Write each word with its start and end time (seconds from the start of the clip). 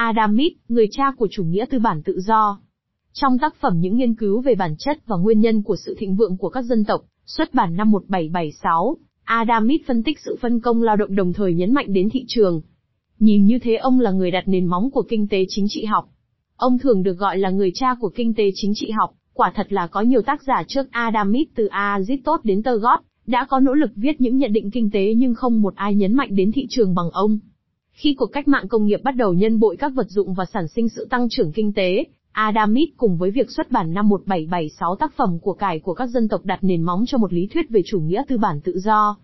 Adam 0.00 0.30
Smith, 0.34 0.56
người 0.68 0.86
cha 0.90 1.12
của 1.16 1.28
chủ 1.30 1.44
nghĩa 1.44 1.64
tư 1.70 1.78
bản 1.78 2.02
tự 2.02 2.20
do. 2.20 2.60
Trong 3.12 3.38
tác 3.38 3.54
phẩm 3.60 3.72
những 3.80 3.96
nghiên 3.96 4.14
cứu 4.14 4.40
về 4.40 4.54
bản 4.54 4.74
chất 4.78 4.98
và 5.06 5.16
nguyên 5.16 5.40
nhân 5.40 5.62
của 5.62 5.76
sự 5.76 5.94
thịnh 5.98 6.16
vượng 6.16 6.36
của 6.36 6.48
các 6.48 6.62
dân 6.62 6.84
tộc, 6.84 7.00
xuất 7.26 7.54
bản 7.54 7.76
năm 7.76 7.90
1776, 7.90 8.96
Adam 9.24 9.64
Smith 9.64 9.86
phân 9.86 10.02
tích 10.02 10.18
sự 10.24 10.36
phân 10.40 10.60
công 10.60 10.82
lao 10.82 10.96
động 10.96 11.14
đồng 11.14 11.32
thời 11.32 11.54
nhấn 11.54 11.74
mạnh 11.74 11.92
đến 11.92 12.08
thị 12.10 12.24
trường. 12.28 12.60
Nhìn 13.18 13.44
như 13.44 13.58
thế 13.58 13.76
ông 13.76 14.00
là 14.00 14.10
người 14.10 14.30
đặt 14.30 14.44
nền 14.46 14.66
móng 14.66 14.90
của 14.90 15.02
kinh 15.02 15.28
tế 15.28 15.44
chính 15.48 15.66
trị 15.68 15.84
học. 15.84 16.08
Ông 16.56 16.78
thường 16.78 17.02
được 17.02 17.18
gọi 17.18 17.38
là 17.38 17.50
người 17.50 17.70
cha 17.74 17.94
của 18.00 18.08
kinh 18.08 18.34
tế 18.34 18.50
chính 18.54 18.72
trị 18.74 18.90
học, 18.90 19.10
quả 19.34 19.52
thật 19.54 19.72
là 19.72 19.86
có 19.86 20.00
nhiều 20.00 20.22
tác 20.22 20.42
giả 20.42 20.62
trước 20.68 20.86
Adam 20.90 21.30
Smith 21.30 21.48
từ 21.54 21.66
Aristotle 21.66 22.40
à 22.42 22.44
đến 22.44 22.62
Turgot, 22.62 23.00
đã 23.26 23.46
có 23.48 23.60
nỗ 23.60 23.74
lực 23.74 23.90
viết 23.96 24.20
những 24.20 24.38
nhận 24.38 24.52
định 24.52 24.70
kinh 24.70 24.90
tế 24.90 25.14
nhưng 25.16 25.34
không 25.34 25.62
một 25.62 25.74
ai 25.74 25.94
nhấn 25.94 26.14
mạnh 26.14 26.36
đến 26.36 26.52
thị 26.52 26.66
trường 26.70 26.94
bằng 26.94 27.10
ông. 27.12 27.38
Khi 28.00 28.14
cuộc 28.14 28.26
cách 28.26 28.48
mạng 28.48 28.68
công 28.68 28.86
nghiệp 28.86 29.00
bắt 29.04 29.16
đầu 29.16 29.32
nhân 29.32 29.58
bội 29.58 29.76
các 29.76 29.92
vật 29.94 30.06
dụng 30.08 30.34
và 30.34 30.44
sản 30.44 30.68
sinh 30.68 30.88
sự 30.88 31.06
tăng 31.10 31.28
trưởng 31.28 31.52
kinh 31.52 31.72
tế, 31.72 32.04
Adam 32.32 32.70
Smith 32.70 32.88
cùng 32.96 33.18
với 33.18 33.30
việc 33.30 33.50
xuất 33.50 33.70
bản 33.70 33.94
năm 33.94 34.08
1776 34.08 34.96
tác 34.96 35.16
phẩm 35.16 35.38
của 35.42 35.52
cải 35.52 35.78
của 35.78 35.94
các 35.94 36.06
dân 36.06 36.28
tộc 36.28 36.44
đặt 36.44 36.58
nền 36.62 36.82
móng 36.82 37.04
cho 37.06 37.18
một 37.18 37.32
lý 37.32 37.46
thuyết 37.46 37.70
về 37.70 37.80
chủ 37.86 38.00
nghĩa 38.00 38.22
tư 38.28 38.38
bản 38.38 38.60
tự 38.60 38.78
do. 38.78 39.16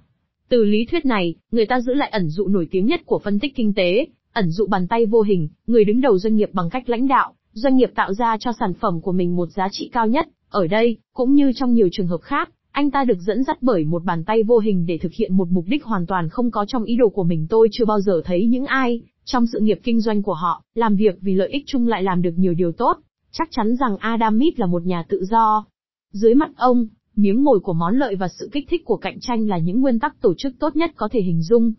Từ 0.48 0.64
lý 0.64 0.86
thuyết 0.90 1.06
này, 1.06 1.34
người 1.50 1.66
ta 1.66 1.80
giữ 1.80 1.94
lại 1.94 2.08
ẩn 2.08 2.28
dụ 2.28 2.48
nổi 2.48 2.68
tiếng 2.70 2.86
nhất 2.86 3.00
của 3.06 3.18
phân 3.18 3.38
tích 3.38 3.56
kinh 3.56 3.74
tế, 3.74 4.06
ẩn 4.32 4.50
dụ 4.50 4.66
bàn 4.66 4.88
tay 4.88 5.06
vô 5.06 5.22
hình, 5.22 5.48
người 5.66 5.84
đứng 5.84 6.00
đầu 6.00 6.18
doanh 6.18 6.36
nghiệp 6.36 6.50
bằng 6.52 6.70
cách 6.70 6.88
lãnh 6.88 7.08
đạo, 7.08 7.34
doanh 7.52 7.76
nghiệp 7.76 7.90
tạo 7.95 8.14
ra 8.14 8.36
cho 8.40 8.52
sản 8.60 8.74
phẩm 8.74 9.00
của 9.00 9.12
mình 9.12 9.36
một 9.36 9.48
giá 9.48 9.68
trị 9.70 9.90
cao 9.92 10.06
nhất. 10.06 10.28
Ở 10.48 10.66
đây, 10.66 10.96
cũng 11.12 11.34
như 11.34 11.52
trong 11.54 11.74
nhiều 11.74 11.88
trường 11.92 12.06
hợp 12.06 12.20
khác, 12.22 12.50
anh 12.76 12.90
ta 12.90 13.04
được 13.04 13.18
dẫn 13.20 13.44
dắt 13.44 13.58
bởi 13.60 13.84
một 13.84 14.04
bàn 14.04 14.24
tay 14.24 14.42
vô 14.42 14.58
hình 14.58 14.86
để 14.86 14.98
thực 14.98 15.12
hiện 15.12 15.36
một 15.36 15.48
mục 15.50 15.64
đích 15.68 15.84
hoàn 15.84 16.06
toàn 16.06 16.28
không 16.28 16.50
có 16.50 16.64
trong 16.68 16.84
ý 16.84 16.96
đồ 16.96 17.08
của 17.08 17.24
mình. 17.24 17.46
Tôi 17.50 17.68
chưa 17.72 17.84
bao 17.84 18.00
giờ 18.00 18.22
thấy 18.24 18.46
những 18.46 18.66
ai, 18.66 19.00
trong 19.24 19.46
sự 19.46 19.60
nghiệp 19.60 19.80
kinh 19.82 20.00
doanh 20.00 20.22
của 20.22 20.34
họ, 20.34 20.62
làm 20.74 20.96
việc 20.96 21.18
vì 21.20 21.34
lợi 21.34 21.48
ích 21.48 21.62
chung 21.66 21.88
lại 21.88 22.02
làm 22.02 22.22
được 22.22 22.30
nhiều 22.36 22.54
điều 22.54 22.72
tốt. 22.72 22.96
Chắc 23.32 23.48
chắn 23.50 23.76
rằng 23.76 23.96
Adam 23.96 24.38
Smith 24.38 24.59
là 24.59 24.66
một 24.66 24.86
nhà 24.86 25.04
tự 25.09 25.24
do. 25.24 25.64
Dưới 26.12 26.34
mặt 26.34 26.51
ông, 26.56 26.86
miếng 27.16 27.45
mồi 27.45 27.60
của 27.60 27.73
món 27.73 27.96
lợi 27.96 28.16
và 28.16 28.28
sự 28.28 28.48
kích 28.52 28.66
thích 28.70 28.84
của 28.84 28.96
cạnh 28.96 29.20
tranh 29.20 29.48
là 29.48 29.58
những 29.58 29.80
nguyên 29.80 29.98
tắc 29.98 30.20
tổ 30.20 30.34
chức 30.38 30.52
tốt 30.58 30.76
nhất 30.76 30.90
có 30.96 31.08
thể 31.12 31.20
hình 31.20 31.42
dung. 31.42 31.73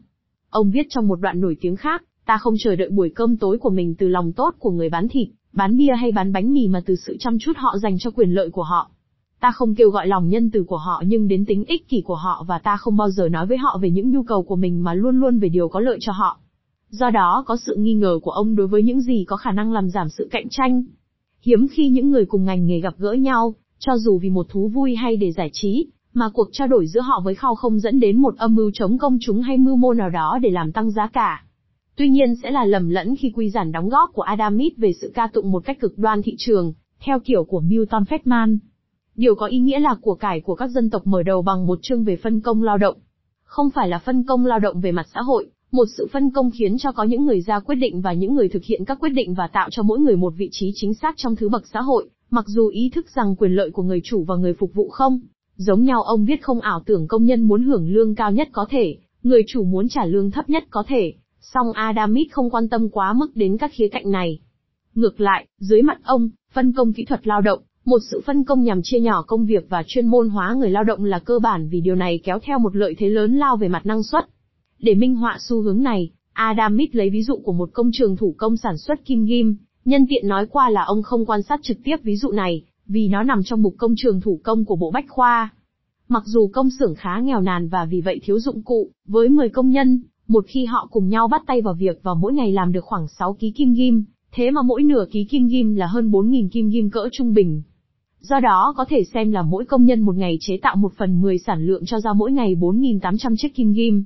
Ông 0.50 0.72
viết 0.72 0.86
trong 0.90 1.08
một 1.08 1.20
đoạn 1.22 1.42
nổi 1.42 1.58
tiếng 1.62 1.76
khác, 1.76 2.04
ta 2.26 2.38
không 2.38 2.54
chờ 2.60 2.76
đợi 2.76 2.90
buổi 2.90 3.12
cơm 3.16 3.38
tối 3.38 3.58
của 3.58 3.70
mình 3.70 3.96
từ 3.98 4.08
lòng 4.08 4.34
tốt 4.34 4.56
của 4.60 4.72
người 4.72 4.90
bán 4.90 5.08
thịt, 5.08 5.28
bán 5.54 5.78
bia 5.78 5.96
hay 6.00 6.12
bán 6.12 6.34
bánh 6.34 6.54
mì 6.54 6.68
mà 6.68 6.82
từ 6.86 6.96
sự 6.96 7.18
chăm 7.20 7.40
chút 7.40 7.54
họ 7.56 7.78
dành 7.78 8.00
cho 8.00 8.12
quyền 8.12 8.30
lợi 8.30 8.50
của 8.50 8.64
họ. 8.64 8.92
Ta 9.40 9.52
không 9.52 9.76
kêu 9.76 9.90
gọi 9.90 10.08
lòng 10.08 10.30
nhân 10.30 10.52
từ 10.52 10.64
của 10.64 10.78
họ 10.78 11.04
nhưng 11.08 11.28
đến 11.28 11.46
tính 11.46 11.64
ích 11.68 11.90
kỷ 11.90 12.02
của 12.02 12.16
họ 12.16 12.46
và 12.48 12.60
ta 12.60 12.78
không 12.78 12.98
bao 12.98 13.10
giờ 13.10 13.30
nói 13.30 13.46
với 13.46 13.58
họ 13.58 13.80
về 13.82 13.90
những 13.90 14.12
nhu 14.12 14.24
cầu 14.24 14.44
của 14.44 14.56
mình 14.56 14.84
mà 14.84 14.94
luôn 14.94 15.20
luôn 15.20 15.40
về 15.40 15.50
điều 15.50 15.68
có 15.68 15.80
lợi 15.80 15.98
cho 16.02 16.12
họ. 16.12 16.40
Do 16.90 17.10
đó 17.10 17.44
có 17.48 17.58
sự 17.58 17.76
nghi 17.76 17.94
ngờ 17.94 18.20
của 18.24 18.32
ông 18.32 18.56
đối 18.56 18.68
với 18.68 18.84
những 18.84 19.02
gì 19.02 19.26
có 19.28 19.38
khả 19.38 19.52
năng 19.52 19.72
làm 19.72 19.90
giảm 19.90 20.10
sự 20.10 20.28
cạnh 20.32 20.50
tranh. 20.50 20.84
Hiếm 21.42 21.68
khi 21.68 21.90
những 21.90 22.10
người 22.10 22.26
cùng 22.26 22.46
ngành 22.46 22.66
nghề 22.66 22.80
gặp 22.80 22.94
gỡ 22.98 23.12
nhau, 23.12 23.56
cho 23.80 23.98
dù 23.98 24.18
vì 24.18 24.30
một 24.30 24.46
thú 24.50 24.68
vui 24.68 24.96
hay 24.96 25.18
để 25.18 25.32
giải 25.32 25.50
trí, 25.54 25.88
mà 26.14 26.30
cuộc 26.34 26.50
trao 26.52 26.68
đổi 26.68 26.88
giữa 26.88 27.02
họ 27.02 27.22
với 27.24 27.36
khao 27.36 27.56
không 27.56 27.80
dẫn 27.80 28.00
đến 28.00 28.22
một 28.22 28.38
âm 28.38 28.56
mưu 28.56 28.72
chống 28.74 28.98
công 28.98 29.18
chúng 29.22 29.42
hay 29.42 29.58
mưu 29.58 29.76
mô 29.76 29.94
nào 29.94 30.10
đó 30.10 30.40
để 30.42 30.50
làm 30.50 30.72
tăng 30.72 30.92
giá 30.92 31.08
cả. 31.08 31.44
Tuy 31.96 32.10
nhiên 32.10 32.36
sẽ 32.36 32.52
là 32.52 32.66
lầm 32.66 32.90
lẫn 32.90 33.16
khi 33.16 33.32
quy 33.36 33.50
giản 33.50 33.72
đóng 33.72 33.90
góp 33.90 34.10
của 34.14 34.22
Adam 34.22 34.56
Smith 34.56 34.78
về 34.78 34.92
sự 35.02 35.12
ca 35.16 35.28
tụng 35.28 35.52
một 35.52 35.66
cách 35.66 35.80
cực 35.80 35.98
đoan 35.98 36.22
thị 36.22 36.36
trường, 36.38 36.74
theo 37.00 37.20
kiểu 37.20 37.44
của 37.44 37.60
Milton 37.60 38.04
Friedman. 38.04 38.58
Điều 39.18 39.36
có 39.36 39.46
ý 39.46 39.60
nghĩa 39.60 39.80
là 39.80 39.96
của 40.02 40.16
cải 40.16 40.42
của 40.42 40.56
các 40.56 40.68
dân 40.68 40.90
tộc 40.90 41.08
mở 41.08 41.24
đầu 41.24 41.42
bằng 41.42 41.68
một 41.68 41.80
chương 41.82 42.04
về 42.04 42.16
phân 42.16 42.42
công 42.42 42.64
lao 42.64 42.78
động. 42.78 42.98
Không 43.44 43.70
phải 43.70 43.90
là 43.90 44.00
phân 44.00 44.24
công 44.24 44.46
lao 44.46 44.60
động 44.60 44.82
về 44.82 44.92
mặt 44.92 45.08
xã 45.14 45.22
hội, 45.22 45.48
một 45.72 45.86
sự 45.98 46.08
phân 46.14 46.32
công 46.32 46.52
khiến 46.52 46.78
cho 46.78 46.92
có 46.92 47.04
những 47.04 47.26
người 47.26 47.42
ra 47.42 47.60
quyết 47.60 47.76
định 47.76 48.02
và 48.02 48.14
những 48.14 48.36
người 48.36 48.50
thực 48.50 48.64
hiện 48.64 48.86
các 48.86 49.00
quyết 49.00 49.10
định 49.10 49.34
và 49.34 49.48
tạo 49.48 49.70
cho 49.72 49.84
mỗi 49.84 50.00
người 50.00 50.16
một 50.16 50.34
vị 50.38 50.50
trí 50.52 50.72
chính 50.76 50.94
xác 50.94 51.14
trong 51.18 51.36
thứ 51.36 51.50
bậc 51.50 51.68
xã 51.74 51.82
hội, 51.82 52.10
mặc 52.30 52.46
dù 52.48 52.68
ý 52.68 52.90
thức 52.96 53.06
rằng 53.16 53.36
quyền 53.36 53.52
lợi 53.52 53.70
của 53.72 53.84
người 53.84 54.02
chủ 54.04 54.24
và 54.24 54.36
người 54.36 54.54
phục 54.54 54.74
vụ 54.74 54.90
không. 54.90 55.20
Giống 55.56 55.84
nhau 55.84 56.04
ông 56.04 56.26
viết 56.26 56.44
không 56.44 56.60
ảo 56.60 56.84
tưởng 56.86 57.08
công 57.08 57.26
nhân 57.26 57.42
muốn 57.42 57.64
hưởng 57.64 57.90
lương 57.90 58.16
cao 58.16 58.32
nhất 58.32 58.50
có 58.52 58.66
thể, 58.70 58.98
người 59.24 59.42
chủ 59.48 59.64
muốn 59.64 59.90
trả 59.90 60.06
lương 60.06 60.32
thấp 60.32 60.50
nhất 60.50 60.64
có 60.70 60.84
thể, 60.88 61.14
song 61.42 61.72
Adam 61.74 62.12
Smith 62.12 62.32
không 62.32 62.50
quan 62.50 62.70
tâm 62.70 62.90
quá 62.90 63.14
mức 63.14 63.36
đến 63.36 63.58
các 63.58 63.72
khía 63.74 63.88
cạnh 63.88 64.12
này. 64.12 64.40
Ngược 64.96 65.22
lại, 65.22 65.48
dưới 65.60 65.82
mặt 65.82 65.98
ông, 66.04 66.30
phân 66.54 66.74
công 66.74 66.94
kỹ 66.94 67.06
thuật 67.06 67.28
lao 67.28 67.42
động, 67.42 67.60
một 67.88 68.00
sự 68.12 68.22
phân 68.26 68.44
công 68.44 68.64
nhằm 68.64 68.82
chia 68.84 69.00
nhỏ 69.00 69.22
công 69.28 69.46
việc 69.46 69.66
và 69.70 69.84
chuyên 69.88 70.06
môn 70.06 70.30
hóa 70.30 70.54
người 70.54 70.70
lao 70.70 70.84
động 70.84 71.04
là 71.04 71.20
cơ 71.20 71.40
bản 71.40 71.70
vì 71.70 71.82
điều 71.82 71.96
này 71.96 72.20
kéo 72.24 72.40
theo 72.44 72.60
một 72.60 72.76
lợi 72.76 72.96
thế 72.98 73.10
lớn 73.10 73.38
lao 73.38 73.58
về 73.58 73.68
mặt 73.68 73.86
năng 73.86 74.04
suất. 74.04 74.26
Để 74.80 74.96
minh 74.96 75.16
họa 75.16 75.38
xu 75.40 75.62
hướng 75.62 75.84
này, 75.84 76.10
Adam 76.34 76.76
Smith 76.76 76.96
lấy 76.96 77.10
ví 77.10 77.24
dụ 77.24 77.36
của 77.36 77.54
một 77.54 77.70
công 77.74 77.90
trường 77.94 78.16
thủ 78.16 78.36
công 78.38 78.58
sản 78.58 78.78
xuất 78.78 79.06
kim 79.06 79.26
ghim, 79.26 79.56
nhân 79.86 80.06
tiện 80.10 80.28
nói 80.28 80.46
qua 80.46 80.70
là 80.70 80.84
ông 80.84 81.04
không 81.04 81.26
quan 81.26 81.44
sát 81.44 81.60
trực 81.64 81.78
tiếp 81.84 81.98
ví 82.04 82.16
dụ 82.16 82.32
này, 82.32 82.64
vì 82.88 83.08
nó 83.08 83.24
nằm 83.24 83.44
trong 83.44 83.62
mục 83.62 83.76
công 83.78 83.94
trường 83.98 84.22
thủ 84.22 84.40
công 84.44 84.66
của 84.66 84.76
bộ 84.76 84.92
bách 84.92 85.06
khoa. 85.10 85.50
Mặc 86.10 86.24
dù 86.26 86.50
công 86.54 86.70
xưởng 86.80 86.96
khá 86.96 87.20
nghèo 87.20 87.42
nàn 87.42 87.70
và 87.70 87.86
vì 87.86 88.02
vậy 88.02 88.20
thiếu 88.24 88.40
dụng 88.40 88.62
cụ, 88.62 88.92
với 89.06 89.30
10 89.30 89.50
công 89.50 89.70
nhân, 89.70 90.02
một 90.28 90.46
khi 90.48 90.66
họ 90.66 90.88
cùng 90.92 91.10
nhau 91.10 91.28
bắt 91.28 91.42
tay 91.48 91.62
vào 91.62 91.74
việc 91.74 92.00
và 92.04 92.14
mỗi 92.14 92.34
ngày 92.34 92.52
làm 92.52 92.72
được 92.72 92.86
khoảng 92.86 93.08
6 93.08 93.34
ký 93.34 93.52
kim 93.52 93.74
ghim, 93.74 94.06
thế 94.32 94.52
mà 94.52 94.62
mỗi 94.62 94.84
nửa 94.84 95.06
ký 95.12 95.24
kim 95.24 95.48
ghim 95.48 95.76
là 95.76 95.88
hơn 95.88 96.12
4.000 96.12 96.50
kim 96.50 96.70
ghim 96.70 96.90
cỡ 96.90 97.10
trung 97.12 97.34
bình. 97.34 97.62
Do 98.20 98.40
đó 98.40 98.74
có 98.78 98.86
thể 98.90 99.04
xem 99.14 99.32
là 99.32 99.42
mỗi 99.42 99.66
công 99.66 99.86
nhân 99.86 100.00
một 100.00 100.16
ngày 100.16 100.38
chế 100.42 100.58
tạo 100.62 100.76
một 100.76 100.94
phần 100.98 101.22
10 101.22 101.38
sản 101.38 101.66
lượng 101.66 101.86
cho 101.86 102.00
ra 102.00 102.14
mỗi 102.14 102.32
ngày 102.32 102.56
4.800 102.56 103.36
chiếc 103.38 103.56
kim 103.56 103.74
ghim. 103.74 104.04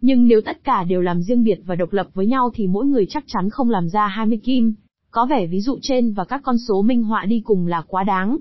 Nhưng 0.00 0.28
nếu 0.28 0.40
tất 0.40 0.64
cả 0.64 0.84
đều 0.84 1.00
làm 1.00 1.22
riêng 1.22 1.44
biệt 1.44 1.60
và 1.64 1.74
độc 1.74 1.92
lập 1.92 2.06
với 2.14 2.26
nhau 2.26 2.50
thì 2.54 2.66
mỗi 2.66 2.86
người 2.86 3.06
chắc 3.08 3.24
chắn 3.26 3.50
không 3.50 3.70
làm 3.70 3.88
ra 3.88 4.06
20 4.06 4.40
kim. 4.44 4.74
Có 5.10 5.26
vẻ 5.26 5.46
ví 5.46 5.60
dụ 5.60 5.78
trên 5.82 6.12
và 6.12 6.24
các 6.24 6.40
con 6.44 6.58
số 6.68 6.82
minh 6.82 7.02
họa 7.02 7.24
đi 7.24 7.40
cùng 7.44 7.66
là 7.66 7.82
quá 7.86 8.04
đáng. 8.04 8.36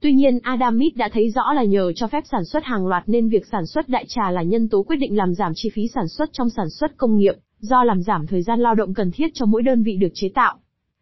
Tuy 0.00 0.12
nhiên 0.12 0.38
Adam 0.42 0.76
Smith 0.76 0.96
đã 0.96 1.08
thấy 1.12 1.30
rõ 1.30 1.52
là 1.52 1.64
nhờ 1.64 1.92
cho 1.92 2.06
phép 2.06 2.24
sản 2.30 2.44
xuất 2.44 2.64
hàng 2.64 2.86
loạt 2.86 3.02
nên 3.06 3.28
việc 3.28 3.46
sản 3.52 3.66
xuất 3.66 3.88
đại 3.88 4.04
trà 4.08 4.30
là 4.30 4.42
nhân 4.42 4.68
tố 4.68 4.82
quyết 4.82 4.96
định 4.96 5.16
làm 5.16 5.34
giảm 5.34 5.52
chi 5.54 5.70
phí 5.74 5.88
sản 5.94 6.08
xuất 6.08 6.30
trong 6.32 6.50
sản 6.50 6.70
xuất 6.70 6.96
công 6.96 7.16
nghiệp, 7.16 7.34
do 7.60 7.84
làm 7.84 8.02
giảm 8.02 8.26
thời 8.26 8.42
gian 8.42 8.60
lao 8.60 8.74
động 8.74 8.94
cần 8.94 9.10
thiết 9.10 9.30
cho 9.34 9.46
mỗi 9.46 9.62
đơn 9.62 9.82
vị 9.82 9.96
được 9.96 10.12
chế 10.14 10.28
tạo. 10.34 10.58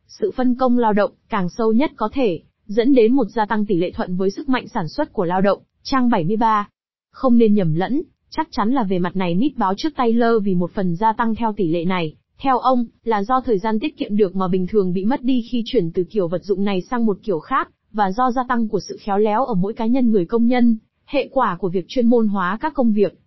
Sự 0.07 0.31
phân 0.37 0.55
công 0.55 0.79
lao 0.79 0.93
động, 0.93 1.11
càng 1.29 1.49
sâu 1.49 1.73
nhất 1.73 1.91
có 1.97 2.09
thể, 2.13 2.41
dẫn 2.67 2.95
đến 2.95 3.13
một 3.13 3.27
gia 3.35 3.47
tăng 3.47 3.67
tỷ 3.67 3.77
lệ 3.77 3.91
thuận 3.91 4.17
với 4.17 4.31
sức 4.31 4.49
mạnh 4.49 4.69
sản 4.69 4.89
xuất 4.89 5.13
của 5.13 5.25
lao 5.25 5.41
động, 5.41 5.63
trang 5.83 6.11
73. 6.11 6.69
Không 7.13 7.39
nên 7.39 7.55
nhầm 7.55 7.75
lẫn, 7.75 8.03
chắc 8.31 8.49
chắn 8.51 8.71
là 8.71 8.83
về 8.83 8.99
mặt 8.99 9.17
này 9.17 9.35
nít 9.35 9.57
báo 9.57 9.75
trước 9.77 9.97
Taylor 9.97 10.45
vì 10.45 10.55
một 10.55 10.71
phần 10.75 10.97
gia 10.97 11.13
tăng 11.13 11.35
theo 11.35 11.53
tỷ 11.57 11.69
lệ 11.69 11.85
này, 11.85 12.15
theo 12.39 12.59
ông, 12.59 12.87
là 13.05 13.23
do 13.23 13.41
thời 13.41 13.59
gian 13.59 13.79
tiết 13.79 13.99
kiệm 13.99 14.17
được 14.17 14.37
mà 14.37 14.49
bình 14.49 14.67
thường 14.67 14.93
bị 14.93 15.05
mất 15.05 15.23
đi 15.23 15.45
khi 15.51 15.63
chuyển 15.67 15.91
từ 15.91 16.05
kiểu 16.05 16.29
vật 16.29 16.45
dụng 16.45 16.65
này 16.65 16.83
sang 16.91 17.07
một 17.07 17.19
kiểu 17.23 17.39
khác, 17.39 17.71
và 17.93 18.11
do 18.11 18.31
gia 18.31 18.43
tăng 18.49 18.69
của 18.69 18.81
sự 18.81 18.97
khéo 19.01 19.19
léo 19.19 19.45
ở 19.45 19.55
mỗi 19.55 19.75
cá 19.75 19.87
nhân 19.87 20.11
người 20.11 20.25
công 20.25 20.47
nhân, 20.47 20.77
hệ 21.05 21.29
quả 21.33 21.57
của 21.61 21.69
việc 21.69 21.85
chuyên 21.89 22.07
môn 22.07 22.29
hóa 22.29 22.59
các 22.61 22.75
công 22.75 22.93
việc. 22.93 23.19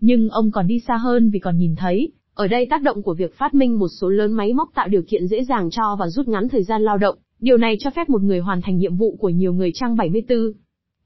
Nhưng 0.00 0.28
ông 0.28 0.50
còn 0.50 0.66
đi 0.66 0.78
xa 0.86 0.96
hơn 0.96 1.30
vì 1.30 1.38
còn 1.38 1.56
nhìn 1.56 1.74
thấy, 1.76 2.12
ở 2.34 2.46
đây 2.46 2.66
tác 2.70 2.82
động 2.82 3.02
của 3.02 3.14
việc 3.14 3.34
phát 3.38 3.54
minh 3.54 3.78
một 3.78 3.88
số 4.00 4.08
lớn 4.08 4.32
máy 4.32 4.52
móc 4.52 4.68
tạo 4.74 4.88
điều 4.88 5.02
kiện 5.02 5.26
dễ 5.26 5.44
dàng 5.44 5.70
cho 5.70 5.96
và 5.98 6.08
rút 6.08 6.28
ngắn 6.28 6.48
thời 6.48 6.62
gian 6.62 6.82
lao 6.82 6.98
động, 6.98 7.18
Điều 7.40 7.56
này 7.56 7.76
cho 7.80 7.90
phép 7.90 8.08
một 8.08 8.22
người 8.22 8.40
hoàn 8.40 8.62
thành 8.62 8.76
nhiệm 8.76 8.96
vụ 8.96 9.16
của 9.20 9.28
nhiều 9.28 9.52
người 9.52 9.70
trang 9.74 9.96
74. 9.96 10.38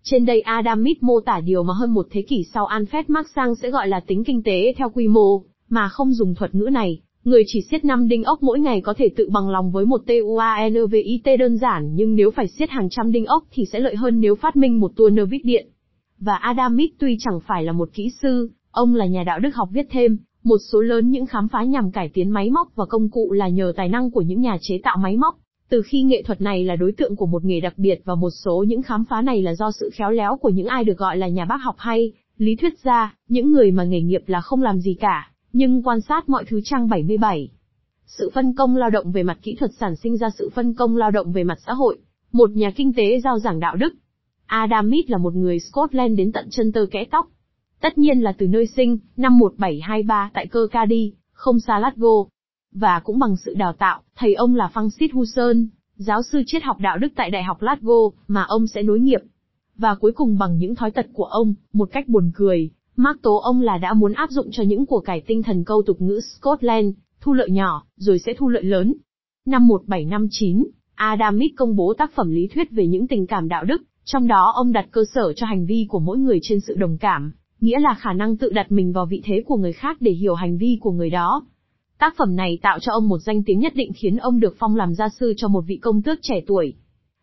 Trên 0.02 0.26
đây 0.26 0.40
Adam 0.40 0.82
Smith 0.82 1.02
mô 1.02 1.20
tả 1.20 1.40
điều 1.40 1.62
mà 1.62 1.74
hơn 1.74 1.90
một 1.90 2.06
thế 2.10 2.22
kỷ 2.22 2.44
sau 2.54 2.66
Alfred 2.66 3.04
Marx 3.08 3.30
sang 3.34 3.54
sẽ 3.54 3.70
gọi 3.70 3.88
là 3.88 4.00
tính 4.00 4.24
kinh 4.24 4.42
tế 4.42 4.74
theo 4.76 4.90
quy 4.90 5.08
mô, 5.08 5.42
mà 5.68 5.88
không 5.88 6.12
dùng 6.12 6.34
thuật 6.34 6.54
ngữ 6.54 6.68
này. 6.72 7.00
Người 7.24 7.42
chỉ 7.46 7.60
siết 7.70 7.84
năm 7.84 8.08
đinh 8.08 8.24
ốc 8.24 8.42
mỗi 8.42 8.60
ngày 8.60 8.80
có 8.80 8.94
thể 8.94 9.08
tự 9.16 9.28
bằng 9.30 9.48
lòng 9.48 9.70
với 9.70 9.86
một 9.86 10.02
TUANVIT 10.06 11.38
đơn 11.38 11.56
giản 11.58 11.90
nhưng 11.94 12.16
nếu 12.16 12.30
phải 12.30 12.48
siết 12.48 12.70
hàng 12.70 12.88
trăm 12.90 13.12
đinh 13.12 13.26
ốc 13.26 13.44
thì 13.50 13.64
sẽ 13.72 13.80
lợi 13.80 13.96
hơn 13.96 14.20
nếu 14.20 14.34
phát 14.34 14.56
minh 14.56 14.80
một 14.80 14.92
tua 14.96 15.08
nơ 15.08 15.26
vít 15.26 15.40
điện. 15.44 15.68
Và 16.18 16.34
Adam 16.34 16.72
Smith 16.72 16.92
tuy 16.98 17.16
chẳng 17.20 17.40
phải 17.46 17.64
là 17.64 17.72
một 17.72 17.88
kỹ 17.92 18.10
sư, 18.22 18.50
ông 18.70 18.94
là 18.94 19.06
nhà 19.06 19.24
đạo 19.24 19.38
đức 19.38 19.54
học 19.54 19.68
viết 19.72 19.86
thêm, 19.90 20.16
một 20.44 20.58
số 20.72 20.80
lớn 20.80 21.10
những 21.10 21.26
khám 21.26 21.48
phá 21.48 21.62
nhằm 21.62 21.92
cải 21.92 22.10
tiến 22.14 22.30
máy 22.30 22.50
móc 22.50 22.72
và 22.74 22.84
công 22.86 23.10
cụ 23.10 23.32
là 23.32 23.48
nhờ 23.48 23.72
tài 23.76 23.88
năng 23.88 24.10
của 24.10 24.22
những 24.22 24.40
nhà 24.40 24.56
chế 24.60 24.80
tạo 24.82 24.96
máy 24.96 25.16
móc. 25.16 25.38
Từ 25.68 25.82
khi 25.82 26.02
nghệ 26.02 26.22
thuật 26.22 26.40
này 26.40 26.64
là 26.64 26.76
đối 26.76 26.92
tượng 26.92 27.16
của 27.16 27.26
một 27.26 27.44
nghề 27.44 27.60
đặc 27.60 27.74
biệt 27.76 28.00
và 28.04 28.14
một 28.14 28.30
số 28.30 28.64
những 28.68 28.82
khám 28.82 29.04
phá 29.04 29.22
này 29.22 29.42
là 29.42 29.54
do 29.54 29.70
sự 29.70 29.90
khéo 29.92 30.10
léo 30.10 30.36
của 30.36 30.48
những 30.48 30.66
ai 30.66 30.84
được 30.84 30.98
gọi 30.98 31.16
là 31.16 31.28
nhà 31.28 31.44
bác 31.44 31.56
học 31.56 31.74
hay, 31.78 32.12
lý 32.38 32.56
thuyết 32.56 32.78
gia, 32.84 33.14
những 33.28 33.52
người 33.52 33.70
mà 33.70 33.84
nghề 33.84 34.00
nghiệp 34.00 34.22
là 34.26 34.40
không 34.40 34.62
làm 34.62 34.78
gì 34.78 34.94
cả, 34.94 35.30
nhưng 35.52 35.82
quan 35.82 36.00
sát 36.00 36.28
mọi 36.28 36.44
thứ 36.44 36.60
trang 36.64 36.88
77. 36.88 37.48
Sự 38.06 38.30
phân 38.34 38.54
công 38.54 38.76
lao 38.76 38.90
động 38.90 39.12
về 39.12 39.22
mặt 39.22 39.38
kỹ 39.42 39.54
thuật 39.54 39.70
sản 39.80 39.96
sinh 39.96 40.16
ra 40.16 40.30
sự 40.38 40.50
phân 40.54 40.74
công 40.74 40.96
lao 40.96 41.10
động 41.10 41.32
về 41.32 41.44
mặt 41.44 41.58
xã 41.66 41.72
hội. 41.72 41.98
Một 42.32 42.50
nhà 42.50 42.70
kinh 42.76 42.92
tế 42.92 43.20
giao 43.20 43.38
giảng 43.38 43.60
đạo 43.60 43.76
đức. 43.76 43.94
Adam 44.46 44.88
Smith 44.88 45.10
là 45.10 45.18
một 45.18 45.34
người 45.34 45.58
Scotland 45.60 46.18
đến 46.18 46.32
tận 46.32 46.48
chân 46.50 46.72
tơ 46.72 46.86
kẽ 46.90 47.04
tóc. 47.10 47.26
Tất 47.80 47.98
nhiên 47.98 48.20
là 48.20 48.32
từ 48.38 48.46
nơi 48.46 48.66
sinh, 48.66 48.98
năm 49.16 49.38
1723 49.38 50.30
tại 50.34 50.46
Kirkcaldy, 50.46 51.12
không 51.32 51.60
xa 51.60 51.80
Glasgow, 51.80 52.26
và 52.72 53.00
cũng 53.04 53.18
bằng 53.18 53.36
sự 53.36 53.54
đào 53.54 53.72
tạo, 53.72 54.02
thầy 54.16 54.34
ông 54.34 54.54
là 54.54 54.70
Francis 54.74 55.08
Husson, 55.12 55.66
giáo 55.96 56.22
sư 56.22 56.42
triết 56.46 56.62
học 56.62 56.76
đạo 56.80 56.98
đức 56.98 57.08
tại 57.16 57.30
Đại 57.30 57.42
học 57.42 57.60
Glasgow, 57.60 58.10
mà 58.28 58.42
ông 58.42 58.66
sẽ 58.66 58.82
nối 58.82 59.00
nghiệp. 59.00 59.20
Và 59.76 59.94
cuối 59.94 60.12
cùng 60.12 60.38
bằng 60.38 60.58
những 60.58 60.74
thói 60.74 60.90
tật 60.90 61.06
của 61.12 61.24
ông, 61.24 61.54
một 61.72 61.88
cách 61.92 62.08
buồn 62.08 62.30
cười, 62.34 62.70
Mark 62.96 63.22
tố 63.22 63.36
ông 63.36 63.60
là 63.60 63.78
đã 63.78 63.94
muốn 63.94 64.12
áp 64.12 64.30
dụng 64.30 64.48
cho 64.52 64.62
những 64.62 64.86
của 64.86 65.00
cải 65.00 65.20
tinh 65.20 65.42
thần 65.42 65.64
câu 65.64 65.82
tục 65.86 66.00
ngữ 66.00 66.20
Scotland, 66.20 66.94
thu 67.20 67.32
lợi 67.32 67.50
nhỏ, 67.50 67.84
rồi 67.96 68.18
sẽ 68.18 68.34
thu 68.38 68.48
lợi 68.48 68.62
lớn. 68.62 68.94
Năm 69.46 69.68
1759, 69.68 70.66
Adam 70.94 71.36
Smith 71.36 71.52
công 71.56 71.76
bố 71.76 71.94
tác 71.98 72.12
phẩm 72.14 72.30
lý 72.30 72.46
thuyết 72.54 72.70
về 72.70 72.86
những 72.86 73.06
tình 73.06 73.26
cảm 73.26 73.48
đạo 73.48 73.64
đức, 73.64 73.82
trong 74.04 74.26
đó 74.26 74.52
ông 74.54 74.72
đặt 74.72 74.86
cơ 74.90 75.04
sở 75.14 75.32
cho 75.32 75.46
hành 75.46 75.66
vi 75.66 75.86
của 75.88 75.98
mỗi 75.98 76.18
người 76.18 76.38
trên 76.42 76.60
sự 76.60 76.74
đồng 76.74 76.98
cảm, 76.98 77.32
nghĩa 77.60 77.80
là 77.80 77.94
khả 77.94 78.12
năng 78.12 78.36
tự 78.36 78.50
đặt 78.50 78.72
mình 78.72 78.92
vào 78.92 79.06
vị 79.06 79.22
thế 79.24 79.42
của 79.46 79.56
người 79.56 79.72
khác 79.72 79.96
để 80.00 80.12
hiểu 80.12 80.34
hành 80.34 80.58
vi 80.58 80.78
của 80.80 80.92
người 80.92 81.10
đó. 81.10 81.42
Tác 82.02 82.16
phẩm 82.16 82.36
này 82.36 82.58
tạo 82.62 82.78
cho 82.80 82.92
ông 82.92 83.08
một 83.08 83.18
danh 83.18 83.42
tiếng 83.42 83.60
nhất 83.60 83.72
định 83.76 83.92
khiến 83.96 84.16
ông 84.16 84.40
được 84.40 84.54
phong 84.58 84.76
làm 84.76 84.94
gia 84.94 85.08
sư 85.08 85.34
cho 85.36 85.48
một 85.48 85.60
vị 85.66 85.76
công 85.76 86.02
tước 86.02 86.18
trẻ 86.22 86.40
tuổi. 86.46 86.74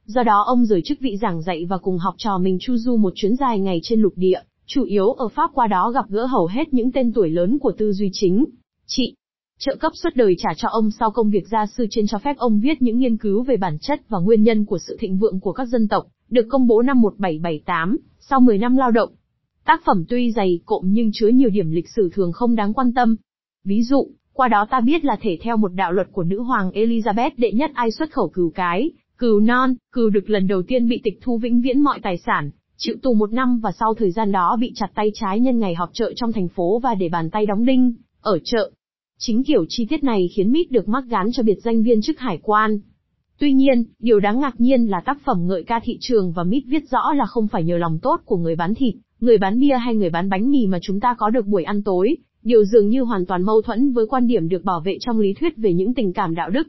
Do 0.06 0.24
đó 0.24 0.44
ông 0.46 0.66
rời 0.66 0.82
chức 0.86 1.00
vị 1.00 1.18
giảng 1.22 1.42
dạy 1.42 1.66
và 1.66 1.78
cùng 1.78 1.98
học 1.98 2.16
trò 2.18 2.38
mình 2.38 2.58
chu 2.62 2.78
du 2.78 2.98
một 2.98 3.14
chuyến 3.16 3.36
dài 3.36 3.60
ngày 3.60 3.80
trên 3.84 4.02
lục 4.02 4.14
địa, 4.16 4.40
chủ 4.66 4.84
yếu 4.84 5.12
ở 5.12 5.28
Pháp 5.28 5.52
qua 5.54 5.68
đó 5.68 5.92
gặp 5.92 6.06
gỡ 6.10 6.26
hầu 6.26 6.48
hết 6.48 6.74
những 6.74 6.92
tên 6.92 7.14
tuổi 7.14 7.30
lớn 7.30 7.60
của 7.60 7.72
tư 7.78 7.94
duy 7.94 8.10
chính. 8.14 8.46
Trị, 8.88 9.14
trợ 9.60 9.76
cấp 9.76 9.92
suốt 9.96 10.10
đời 10.16 10.36
trả 10.38 10.50
cho 10.58 10.70
ông 10.72 10.92
sau 11.00 11.12
công 11.12 11.30
việc 11.30 11.48
gia 11.48 11.66
sư 11.66 11.86
trên 11.90 12.08
cho 12.08 12.18
phép 12.18 12.38
ông 12.38 12.60
viết 12.60 12.82
những 12.82 12.98
nghiên 12.98 13.18
cứu 13.18 13.44
về 13.44 13.58
bản 13.58 13.78
chất 13.82 14.10
và 14.10 14.20
nguyên 14.20 14.44
nhân 14.44 14.66
của 14.66 14.80
sự 14.88 14.98
thịnh 15.00 15.18
vượng 15.18 15.40
của 15.40 15.54
các 15.54 15.66
dân 15.66 15.88
tộc, 15.88 16.08
được 16.30 16.46
công 16.50 16.68
bố 16.68 16.82
năm 16.82 17.02
1778, 17.02 17.98
sau 18.20 18.40
10 18.40 18.58
năm 18.58 18.76
lao 18.78 18.92
động. 18.92 19.10
Tác 19.66 19.82
phẩm 19.86 20.06
tuy 20.10 20.32
dày 20.32 20.60
cộm 20.66 20.86
nhưng 20.88 21.10
chứa 21.14 21.28
nhiều 21.28 21.50
điểm 21.50 21.72
lịch 21.72 21.90
sử 21.96 22.10
thường 22.14 22.32
không 22.32 22.56
đáng 22.56 22.74
quan 22.74 22.94
tâm. 22.94 23.16
Ví 23.64 23.84
dụ, 23.84 24.08
qua 24.40 24.48
đó 24.48 24.66
ta 24.70 24.82
biết 24.82 25.06
là 25.06 25.18
thể 25.22 25.38
theo 25.42 25.58
một 25.58 25.74
đạo 25.74 25.92
luật 25.92 26.08
của 26.12 26.24
nữ 26.24 26.42
hoàng 26.42 26.72
Elizabeth 26.72 27.32
đệ 27.38 27.52
nhất 27.52 27.72
ai 27.74 27.92
xuất 27.92 28.12
khẩu 28.12 28.30
cừu 28.30 28.50
cái, 28.56 28.92
cừu 29.18 29.40
non, 29.40 29.76
cừu 29.92 30.10
được 30.10 30.30
lần 30.30 30.48
đầu 30.48 30.62
tiên 30.62 30.88
bị 30.88 31.02
tịch 31.04 31.20
thu 31.22 31.38
vĩnh 31.38 31.62
viễn 31.62 31.82
mọi 31.82 32.00
tài 32.04 32.18
sản, 32.18 32.50
chịu 32.78 32.96
tù 33.02 33.14
một 33.14 33.34
năm 33.34 33.60
và 33.60 33.72
sau 33.72 33.94
thời 33.94 34.12
gian 34.12 34.32
đó 34.32 34.58
bị 34.60 34.72
chặt 34.76 34.88
tay 34.96 35.12
trái 35.14 35.40
nhân 35.40 35.60
ngày 35.60 35.76
họp 35.76 35.90
chợ 35.94 36.14
trong 36.16 36.32
thành 36.32 36.48
phố 36.48 36.80
và 36.80 36.96
để 36.96 37.10
bàn 37.10 37.30
tay 37.30 37.46
đóng 37.46 37.66
đinh, 37.66 37.94
ở 38.22 38.40
chợ. 38.44 38.72
Chính 39.18 39.44
kiểu 39.44 39.66
chi 39.70 39.86
tiết 39.86 40.04
này 40.04 40.30
khiến 40.36 40.52
Mít 40.52 40.72
được 40.72 40.90
mắc 40.90 41.04
gán 41.10 41.32
cho 41.32 41.44
biệt 41.44 41.58
danh 41.64 41.84
viên 41.84 42.02
chức 42.02 42.20
hải 42.20 42.40
quan. 42.44 42.80
Tuy 43.40 43.54
nhiên, 43.54 43.84
điều 44.00 44.20
đáng 44.20 44.40
ngạc 44.40 44.62
nhiên 44.62 44.86
là 44.86 45.02
tác 45.06 45.18
phẩm 45.26 45.48
ngợi 45.48 45.64
ca 45.64 45.80
thị 45.84 45.98
trường 46.02 46.32
và 46.32 46.44
Mít 46.44 46.64
viết 46.68 46.90
rõ 46.92 47.14
là 47.14 47.26
không 47.26 47.48
phải 47.48 47.64
nhờ 47.64 47.78
lòng 47.78 48.00
tốt 48.02 48.22
của 48.26 48.38
người 48.38 48.56
bán 48.56 48.76
thịt, 48.76 48.96
người 49.20 49.38
bán 49.38 49.60
bia 49.60 49.78
hay 49.78 49.96
người 49.96 50.10
bán 50.10 50.30
bánh 50.30 50.52
mì 50.52 50.68
mà 50.68 50.80
chúng 50.82 51.00
ta 51.00 51.16
có 51.18 51.30
được 51.30 51.46
buổi 51.46 51.64
ăn 51.64 51.84
tối, 51.84 52.16
điều 52.44 52.66
dường 52.66 52.90
như 52.90 53.02
hoàn 53.02 53.26
toàn 53.26 53.44
mâu 53.44 53.62
thuẫn 53.62 53.92
với 53.92 54.06
quan 54.08 54.28
điểm 54.28 54.50
được 54.50 54.64
bảo 54.64 54.80
vệ 54.80 54.98
trong 55.00 55.20
lý 55.20 55.34
thuyết 55.34 55.58
về 55.58 55.74
những 55.74 55.94
tình 55.94 56.14
cảm 56.14 56.36
đạo 56.36 56.50
đức. 56.50 56.68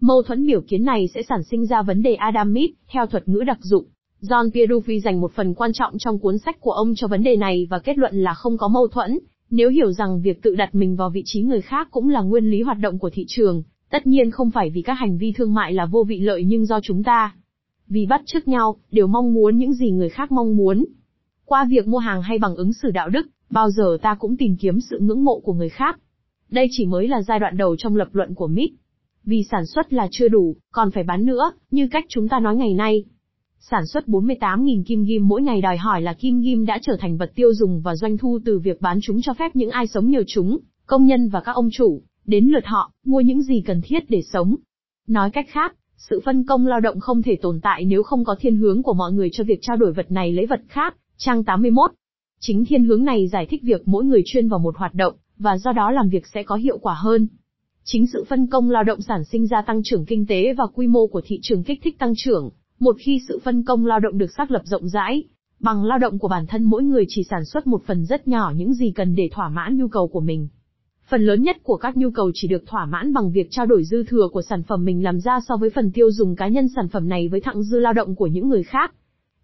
Mâu 0.00 0.22
thuẫn 0.22 0.46
biểu 0.46 0.60
kiến 0.60 0.84
này 0.84 1.08
sẽ 1.14 1.22
sản 1.22 1.42
sinh 1.50 1.66
ra 1.66 1.82
vấn 1.82 2.02
đề 2.02 2.14
Adam 2.14 2.52
Smith, 2.52 2.70
theo 2.92 3.06
thuật 3.06 3.28
ngữ 3.28 3.40
đặc 3.46 3.58
dụng. 3.60 3.84
John 4.22 4.50
Pierufi 4.50 5.00
dành 5.00 5.20
một 5.20 5.32
phần 5.32 5.54
quan 5.54 5.72
trọng 5.72 5.98
trong 5.98 6.18
cuốn 6.18 6.38
sách 6.38 6.60
của 6.60 6.72
ông 6.72 6.94
cho 6.94 7.08
vấn 7.08 7.22
đề 7.22 7.36
này 7.36 7.66
và 7.70 7.78
kết 7.78 7.98
luận 7.98 8.16
là 8.16 8.34
không 8.34 8.58
có 8.58 8.68
mâu 8.68 8.88
thuẫn, 8.88 9.18
nếu 9.50 9.70
hiểu 9.70 9.92
rằng 9.92 10.20
việc 10.22 10.42
tự 10.42 10.54
đặt 10.54 10.74
mình 10.74 10.96
vào 10.96 11.10
vị 11.10 11.22
trí 11.24 11.42
người 11.42 11.60
khác 11.60 11.88
cũng 11.90 12.08
là 12.08 12.20
nguyên 12.20 12.50
lý 12.50 12.62
hoạt 12.62 12.78
động 12.80 12.98
của 12.98 13.10
thị 13.10 13.24
trường, 13.28 13.62
tất 13.90 14.06
nhiên 14.06 14.30
không 14.30 14.50
phải 14.50 14.70
vì 14.70 14.82
các 14.82 14.94
hành 14.94 15.18
vi 15.18 15.32
thương 15.32 15.54
mại 15.54 15.72
là 15.72 15.86
vô 15.86 16.04
vị 16.04 16.20
lợi 16.20 16.44
nhưng 16.44 16.66
do 16.66 16.80
chúng 16.80 17.02
ta. 17.02 17.34
Vì 17.88 18.06
bắt 18.06 18.22
chước 18.26 18.48
nhau, 18.48 18.76
đều 18.90 19.06
mong 19.06 19.34
muốn 19.34 19.58
những 19.58 19.72
gì 19.72 19.90
người 19.90 20.08
khác 20.08 20.32
mong 20.32 20.56
muốn. 20.56 20.84
Qua 21.44 21.66
việc 21.70 21.88
mua 21.88 21.98
hàng 21.98 22.22
hay 22.22 22.38
bằng 22.38 22.56
ứng 22.56 22.72
xử 22.72 22.90
đạo 22.90 23.08
đức, 23.08 23.26
bao 23.50 23.70
giờ 23.70 23.98
ta 24.02 24.14
cũng 24.14 24.36
tìm 24.36 24.56
kiếm 24.56 24.80
sự 24.80 24.98
ngưỡng 25.00 25.24
mộ 25.24 25.40
của 25.40 25.52
người 25.52 25.68
khác. 25.68 25.98
Đây 26.50 26.66
chỉ 26.70 26.86
mới 26.86 27.08
là 27.08 27.22
giai 27.22 27.38
đoạn 27.38 27.56
đầu 27.56 27.76
trong 27.76 27.96
lập 27.96 28.08
luận 28.12 28.34
của 28.34 28.46
Mít. 28.46 28.70
Vì 29.24 29.44
sản 29.50 29.66
xuất 29.66 29.92
là 29.92 30.08
chưa 30.10 30.28
đủ, 30.28 30.56
còn 30.72 30.90
phải 30.90 31.04
bán 31.04 31.26
nữa, 31.26 31.52
như 31.70 31.88
cách 31.90 32.04
chúng 32.08 32.28
ta 32.28 32.40
nói 32.40 32.56
ngày 32.56 32.74
nay. 32.74 33.04
Sản 33.60 33.86
xuất 33.86 34.06
48.000 34.06 34.82
kim 34.86 35.04
ghim 35.04 35.28
mỗi 35.28 35.42
ngày 35.42 35.60
đòi 35.60 35.76
hỏi 35.76 36.02
là 36.02 36.12
kim 36.12 36.40
ghim 36.40 36.66
đã 36.66 36.78
trở 36.82 36.96
thành 37.00 37.16
vật 37.16 37.32
tiêu 37.34 37.54
dùng 37.54 37.80
và 37.80 37.96
doanh 37.96 38.18
thu 38.18 38.38
từ 38.44 38.58
việc 38.58 38.80
bán 38.80 38.98
chúng 39.02 39.22
cho 39.22 39.34
phép 39.34 39.56
những 39.56 39.70
ai 39.70 39.86
sống 39.86 40.10
nhờ 40.10 40.22
chúng, 40.26 40.58
công 40.86 41.06
nhân 41.06 41.28
và 41.28 41.40
các 41.40 41.52
ông 41.52 41.68
chủ, 41.72 42.02
đến 42.26 42.46
lượt 42.46 42.66
họ, 42.66 42.92
mua 43.04 43.20
những 43.20 43.42
gì 43.42 43.62
cần 43.66 43.80
thiết 43.84 44.10
để 44.10 44.22
sống. 44.32 44.56
Nói 45.06 45.30
cách 45.30 45.46
khác, 45.48 45.76
sự 45.96 46.20
phân 46.24 46.44
công 46.44 46.66
lao 46.66 46.80
động 46.80 47.00
không 47.00 47.22
thể 47.22 47.36
tồn 47.42 47.60
tại 47.62 47.84
nếu 47.84 48.02
không 48.02 48.24
có 48.24 48.36
thiên 48.40 48.56
hướng 48.56 48.82
của 48.82 48.94
mọi 48.94 49.12
người 49.12 49.28
cho 49.32 49.44
việc 49.44 49.58
trao 49.62 49.76
đổi 49.76 49.92
vật 49.92 50.10
này 50.10 50.32
lấy 50.32 50.46
vật 50.46 50.60
khác, 50.68 50.96
trang 51.16 51.44
81. 51.44 51.90
Chính 52.40 52.64
thiên 52.64 52.84
hướng 52.84 53.04
này 53.04 53.28
giải 53.28 53.46
thích 53.46 53.62
việc 53.64 53.88
mỗi 53.88 54.04
người 54.04 54.22
chuyên 54.26 54.48
vào 54.48 54.58
một 54.58 54.76
hoạt 54.76 54.94
động, 54.94 55.14
và 55.38 55.58
do 55.58 55.72
đó 55.72 55.90
làm 55.90 56.08
việc 56.08 56.26
sẽ 56.34 56.42
có 56.42 56.54
hiệu 56.54 56.78
quả 56.78 56.94
hơn. 56.94 57.26
Chính 57.84 58.06
sự 58.06 58.24
phân 58.28 58.46
công 58.46 58.70
lao 58.70 58.84
động 58.84 59.00
sản 59.00 59.24
sinh 59.24 59.46
ra 59.46 59.62
tăng 59.62 59.80
trưởng 59.84 60.04
kinh 60.04 60.26
tế 60.26 60.54
và 60.58 60.64
quy 60.74 60.86
mô 60.86 61.06
của 61.06 61.20
thị 61.24 61.38
trường 61.42 61.64
kích 61.64 61.80
thích 61.82 61.98
tăng 61.98 62.12
trưởng, 62.16 62.50
một 62.80 62.96
khi 62.98 63.20
sự 63.28 63.40
phân 63.44 63.62
công 63.62 63.86
lao 63.86 64.00
động 64.00 64.18
được 64.18 64.30
xác 64.36 64.50
lập 64.50 64.62
rộng 64.64 64.88
rãi, 64.88 65.22
bằng 65.60 65.84
lao 65.84 65.98
động 65.98 66.18
của 66.18 66.28
bản 66.28 66.46
thân 66.46 66.64
mỗi 66.64 66.82
người 66.82 67.04
chỉ 67.08 67.22
sản 67.30 67.44
xuất 67.44 67.66
một 67.66 67.82
phần 67.86 68.04
rất 68.04 68.28
nhỏ 68.28 68.52
những 68.56 68.74
gì 68.74 68.92
cần 68.94 69.14
để 69.14 69.28
thỏa 69.32 69.48
mãn 69.48 69.78
nhu 69.78 69.88
cầu 69.88 70.08
của 70.08 70.20
mình. 70.20 70.48
Phần 71.08 71.22
lớn 71.22 71.42
nhất 71.42 71.56
của 71.62 71.76
các 71.76 71.96
nhu 71.96 72.10
cầu 72.10 72.30
chỉ 72.34 72.48
được 72.48 72.66
thỏa 72.66 72.86
mãn 72.86 73.12
bằng 73.12 73.32
việc 73.32 73.48
trao 73.50 73.66
đổi 73.66 73.84
dư 73.84 74.04
thừa 74.04 74.28
của 74.32 74.42
sản 74.42 74.62
phẩm 74.62 74.84
mình 74.84 75.04
làm 75.04 75.20
ra 75.20 75.40
so 75.48 75.56
với 75.56 75.70
phần 75.70 75.92
tiêu 75.92 76.10
dùng 76.10 76.36
cá 76.36 76.48
nhân 76.48 76.68
sản 76.76 76.88
phẩm 76.88 77.08
này 77.08 77.28
với 77.28 77.40
thặng 77.40 77.62
dư 77.62 77.78
lao 77.78 77.92
động 77.92 78.14
của 78.14 78.26
những 78.26 78.48
người 78.48 78.62
khác. 78.62 78.94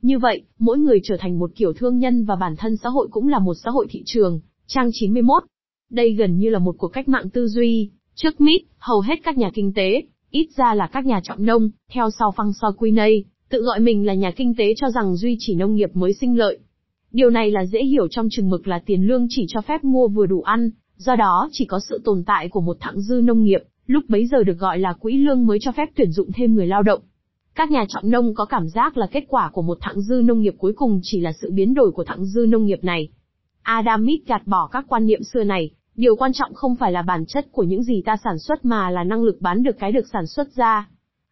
Như 0.05 0.19
vậy, 0.19 0.43
mỗi 0.59 0.79
người 0.79 1.01
trở 1.05 1.17
thành 1.17 1.39
một 1.39 1.51
kiểu 1.57 1.73
thương 1.73 1.99
nhân 1.99 2.25
và 2.25 2.37
bản 2.37 2.57
thân 2.57 2.77
xã 2.77 2.89
hội 2.89 3.09
cũng 3.11 3.29
là 3.29 3.39
một 3.39 3.55
xã 3.65 3.71
hội 3.71 3.87
thị 3.91 4.03
trường. 4.07 4.41
Trang 4.67 4.91
91. 4.93 5.43
Đây 5.91 6.13
gần 6.13 6.39
như 6.39 6.51
là 6.51 6.59
một 6.59 6.75
cuộc 6.79 6.89
cách 6.89 7.09
mạng 7.09 7.31
tư 7.31 7.49
duy. 7.49 7.91
Trước 8.15 8.41
mít, 8.41 8.63
hầu 8.79 9.01
hết 9.01 9.15
các 9.25 9.39
nhà 9.39 9.51
kinh 9.55 9.73
tế, 9.75 10.03
ít 10.31 10.49
ra 10.57 10.75
là 10.75 10.87
các 10.87 11.07
nhà 11.07 11.21
trọng 11.25 11.45
nông, 11.45 11.71
theo 11.93 12.11
sau 12.19 12.33
phăng 12.37 12.53
so 12.53 12.71
quy 12.71 12.91
nây, 12.91 13.25
tự 13.49 13.63
gọi 13.63 13.81
mình 13.81 14.07
là 14.07 14.15
nhà 14.15 14.31
kinh 14.31 14.55
tế 14.59 14.75
cho 14.77 14.91
rằng 14.91 15.17
duy 15.17 15.37
chỉ 15.41 15.55
nông 15.55 15.75
nghiệp 15.75 15.97
mới 15.97 16.13
sinh 16.13 16.39
lợi. 16.39 16.59
Điều 17.13 17.31
này 17.31 17.51
là 17.51 17.67
dễ 17.67 17.85
hiểu 17.85 18.09
trong 18.09 18.29
chừng 18.31 18.51
mực 18.51 18.69
là 18.69 18.83
tiền 18.87 19.03
lương 19.03 19.27
chỉ 19.31 19.47
cho 19.49 19.61
phép 19.61 19.85
mua 19.85 20.09
vừa 20.09 20.27
đủ 20.27 20.43
ăn, 20.43 20.71
do 20.97 21.17
đó 21.17 21.49
chỉ 21.53 21.65
có 21.65 21.81
sự 21.89 22.01
tồn 22.05 22.25
tại 22.27 22.49
của 22.49 22.61
một 22.61 22.77
thặng 22.81 23.01
dư 23.01 23.21
nông 23.25 23.45
nghiệp, 23.45 23.63
lúc 23.87 24.05
bấy 24.09 24.27
giờ 24.27 24.43
được 24.43 24.59
gọi 24.59 24.79
là 24.79 24.93
quỹ 24.93 25.17
lương 25.17 25.47
mới 25.47 25.59
cho 25.61 25.73
phép 25.73 25.89
tuyển 25.97 26.13
dụng 26.13 26.33
thêm 26.33 26.55
người 26.55 26.67
lao 26.67 26.83
động. 26.83 27.01
Các 27.57 27.71
nhà 27.71 27.85
trọng 27.89 28.11
nông 28.11 28.35
có 28.35 28.45
cảm 28.45 28.69
giác 28.69 28.97
là 28.97 29.07
kết 29.07 29.25
quả 29.29 29.51
của 29.53 29.63
một 29.63 29.79
thặng 29.81 30.01
dư 30.01 30.15
nông 30.25 30.41
nghiệp 30.41 30.55
cuối 30.59 30.73
cùng 30.77 31.01
chỉ 31.03 31.21
là 31.21 31.33
sự 31.33 31.51
biến 31.53 31.75
đổi 31.75 31.91
của 31.91 32.05
thặng 32.05 32.25
dư 32.25 32.47
nông 32.49 32.65
nghiệp 32.65 32.85
này. 32.85 33.09
Adam 33.63 34.05
Smith 34.05 34.27
gạt 34.27 34.47
bỏ 34.47 34.69
các 34.73 34.85
quan 34.89 35.07
niệm 35.07 35.23
xưa 35.23 35.45
này, 35.45 35.71
điều 35.97 36.17
quan 36.17 36.33
trọng 36.33 36.55
không 36.55 36.77
phải 36.77 36.93
là 36.93 37.03
bản 37.03 37.27
chất 37.27 37.47
của 37.53 37.63
những 37.63 37.83
gì 37.83 38.03
ta 38.07 38.17
sản 38.25 38.39
xuất 38.39 38.65
mà 38.65 38.91
là 38.91 39.05
năng 39.05 39.23
lực 39.23 39.41
bán 39.41 39.63
được 39.63 39.79
cái 39.79 39.93
được 39.93 40.05
sản 40.13 40.27
xuất 40.27 40.55
ra. 40.55 40.89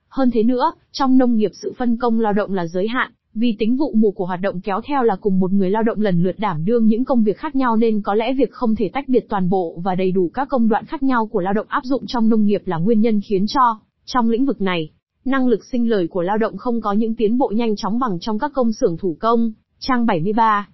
Hơn 0.09 0.31
thế 0.31 0.43
nữa, 0.43 0.73
trong 0.93 1.19
nông 1.19 1.37
nghiệp 1.37 1.51
sự 1.63 1.73
phân 1.79 1.97
công 1.97 2.21
lao 2.21 2.33
động 2.33 2.55
là 2.55 2.67
giới 2.67 2.89
hạn, 2.89 3.13
vì 3.35 3.57
tính 3.59 3.77
vụ 3.77 3.93
mùa 3.97 4.11
của 4.11 4.27
hoạt 4.27 4.41
động 4.41 4.61
kéo 4.61 4.81
theo 4.85 5.03
là 5.03 5.17
cùng 5.21 5.41
một 5.41 5.53
người 5.53 5.71
lao 5.71 5.83
động 5.83 6.01
lần 6.01 6.23
lượt 6.23 6.39
đảm 6.39 6.65
đương 6.65 6.87
những 6.87 7.05
công 7.05 7.23
việc 7.23 7.39
khác 7.39 7.57
nhau 7.57 7.77
nên 7.77 8.03
có 8.03 8.15
lẽ 8.15 8.35
việc 8.35 8.53
không 8.53 8.75
thể 8.75 8.91
tách 8.93 9.09
biệt 9.09 9.27
toàn 9.29 9.49
bộ 9.49 9.81
và 9.85 9.95
đầy 9.95 10.13
đủ 10.13 10.31
các 10.35 10.49
công 10.49 10.69
đoạn 10.69 10.85
khác 10.85 11.03
nhau 11.03 11.27
của 11.27 11.41
lao 11.41 11.53
động 11.53 11.67
áp 11.69 11.85
dụng 11.85 12.07
trong 12.07 12.29
nông 12.29 12.45
nghiệp 12.45 12.63
là 12.65 12.77
nguyên 12.79 13.01
nhân 13.01 13.21
khiến 13.29 13.45
cho, 13.49 13.81
trong 14.05 14.31
lĩnh 14.31 14.47
vực 14.47 14.61
này, 14.61 14.91
năng 15.25 15.49
lực 15.49 15.65
sinh 15.65 15.91
lời 15.91 16.09
của 16.09 16.23
lao 16.23 16.39
động 16.39 16.57
không 16.57 16.81
có 16.81 16.93
những 16.93 17.15
tiến 17.15 17.39
bộ 17.39 17.53
nhanh 17.57 17.77
chóng 17.77 17.99
bằng 17.99 18.19
trong 18.21 18.39
các 18.39 18.53
công 18.55 18.73
xưởng 18.73 18.97
thủ 18.97 19.17
công. 19.21 19.53
Trang 19.79 20.07
73 20.07 20.69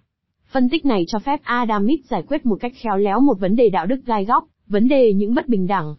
Phân 0.53 0.69
tích 0.69 0.87
này 0.87 1.05
cho 1.09 1.19
phép 1.19 1.41
Adam 1.43 1.85
Smith 1.85 2.05
giải 2.11 2.23
quyết 2.29 2.47
một 2.47 2.57
cách 2.61 2.73
khéo 2.77 2.97
léo 2.97 3.21
một 3.21 3.41
vấn 3.41 3.57
đề 3.57 3.71
đạo 3.71 3.87
đức 3.87 4.01
gai 4.07 4.25
góc, 4.25 4.45
vấn 4.67 4.89
đề 4.89 5.13
những 5.13 5.35
bất 5.35 5.49
bình 5.49 5.67
đẳng. 5.67 5.95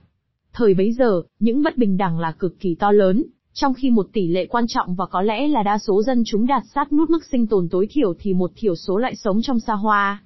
Thời 0.53 0.73
bấy 0.73 0.91
giờ, 0.91 1.21
những 1.39 1.63
bất 1.63 1.77
bình 1.77 1.97
đẳng 1.97 2.19
là 2.19 2.31
cực 2.31 2.59
kỳ 2.59 2.75
to 2.75 2.91
lớn, 2.91 3.23
trong 3.53 3.73
khi 3.73 3.89
một 3.89 4.07
tỷ 4.13 4.27
lệ 4.27 4.45
quan 4.45 4.65
trọng 4.67 4.95
và 4.95 5.05
có 5.05 5.21
lẽ 5.21 5.47
là 5.47 5.63
đa 5.63 5.77
số 5.77 6.03
dân 6.03 6.23
chúng 6.25 6.47
đạt 6.47 6.63
sát 6.75 6.93
nút 6.93 7.09
mức 7.09 7.25
sinh 7.31 7.47
tồn 7.47 7.67
tối 7.71 7.87
thiểu 7.91 8.13
thì 8.19 8.33
một 8.33 8.51
thiểu 8.55 8.75
số 8.75 8.97
lại 8.97 9.15
sống 9.15 9.41
trong 9.41 9.59
xa 9.59 9.73
hoa. 9.73 10.23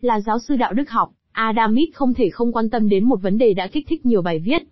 Là 0.00 0.20
giáo 0.20 0.38
sư 0.38 0.56
đạo 0.56 0.72
đức 0.72 0.90
học, 0.90 1.10
Adam 1.32 1.72
Smith 1.72 1.94
không 1.94 2.14
thể 2.14 2.30
không 2.30 2.52
quan 2.52 2.70
tâm 2.70 2.88
đến 2.88 3.04
một 3.04 3.22
vấn 3.22 3.38
đề 3.38 3.54
đã 3.54 3.66
kích 3.66 3.86
thích 3.88 4.06
nhiều 4.06 4.22
bài 4.22 4.38
viết. 4.38 4.62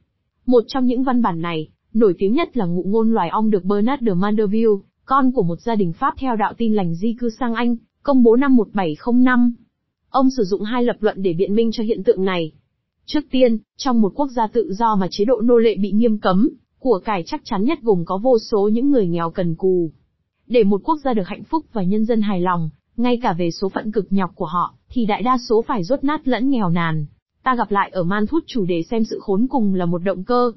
Một 0.47 0.65
trong 0.69 0.87
những 0.87 1.03
văn 1.03 1.23
bản 1.23 1.41
này, 1.41 1.69
nổi 1.95 2.15
tiếng 2.19 2.33
nhất 2.33 2.57
là 2.57 2.65
ngụ 2.65 2.83
ngôn 2.87 3.13
loài 3.13 3.29
ong 3.29 3.51
được 3.51 3.65
Bernard 3.65 4.03
de 4.07 4.15
Mandeville, 4.15 4.77
con 5.05 5.33
của 5.33 5.43
một 5.43 5.61
gia 5.61 5.75
đình 5.75 5.93
Pháp 5.93 6.15
theo 6.19 6.37
đạo 6.37 6.55
tin 6.59 6.75
lành 6.75 6.95
di 6.95 7.17
cư 7.19 7.31
sang 7.31 7.55
Anh, 7.55 7.77
công 8.03 8.23
bố 8.23 8.37
năm 8.37 8.57
1705. 8.57 9.55
Ông 10.11 10.31
sử 10.37 10.45
dụng 10.45 10.63
hai 10.63 10.85
lập 10.85 10.97
luận 11.01 11.23
để 11.23 11.33
biện 11.33 11.55
minh 11.55 11.71
cho 11.73 11.85
hiện 11.85 12.05
tượng 12.05 12.25
này. 12.25 12.53
Trước 13.07 13.21
tiên, 13.31 13.59
trong 13.77 14.01
một 14.01 14.13
quốc 14.15 14.29
gia 14.37 14.47
tự 14.47 14.73
do 14.73 14.97
mà 14.97 15.07
chế 15.11 15.25
độ 15.25 15.41
nô 15.41 15.59
lệ 15.59 15.77
bị 15.77 15.93
nghiêm 15.93 16.19
cấm, 16.19 16.49
của 16.79 17.01
cải 17.05 17.23
chắc 17.27 17.41
chắn 17.45 17.65
nhất 17.65 17.79
gồm 17.83 18.05
có 18.05 18.19
vô 18.19 18.39
số 18.39 18.69
những 18.69 18.91
người 18.91 19.07
nghèo 19.07 19.31
cần 19.31 19.55
cù. 19.55 19.91
Để 20.47 20.65
một 20.65 20.81
quốc 20.85 20.97
gia 21.05 21.15
được 21.15 21.27
hạnh 21.27 21.45
phúc 21.45 21.67
và 21.73 21.83
nhân 21.83 22.05
dân 22.05 22.21
hài 22.21 22.41
lòng, 22.41 22.71
ngay 22.97 23.19
cả 23.23 23.33
về 23.33 23.51
số 23.51 23.69
phận 23.69 23.93
cực 23.93 24.13
nhọc 24.13 24.31
của 24.35 24.47
họ, 24.47 24.75
thì 24.91 25.07
đại 25.07 25.23
đa 25.23 25.39
số 25.49 25.63
phải 25.63 25.85
rốt 25.85 26.05
nát 26.05 26.29
lẫn 26.29 26.51
nghèo 26.51 26.71
nàn. 26.71 27.07
Ta 27.43 27.55
gặp 27.55 27.71
lại 27.71 27.91
ở 27.93 28.03
Man 28.03 28.27
Thút 28.27 28.45
chủ 28.47 28.65
đề 28.65 28.83
xem 28.83 29.05
sự 29.05 29.19
khốn 29.23 29.47
cùng 29.51 29.75
là 29.75 29.87
một 29.87 29.99
động 29.99 30.25
cơ. 30.25 30.53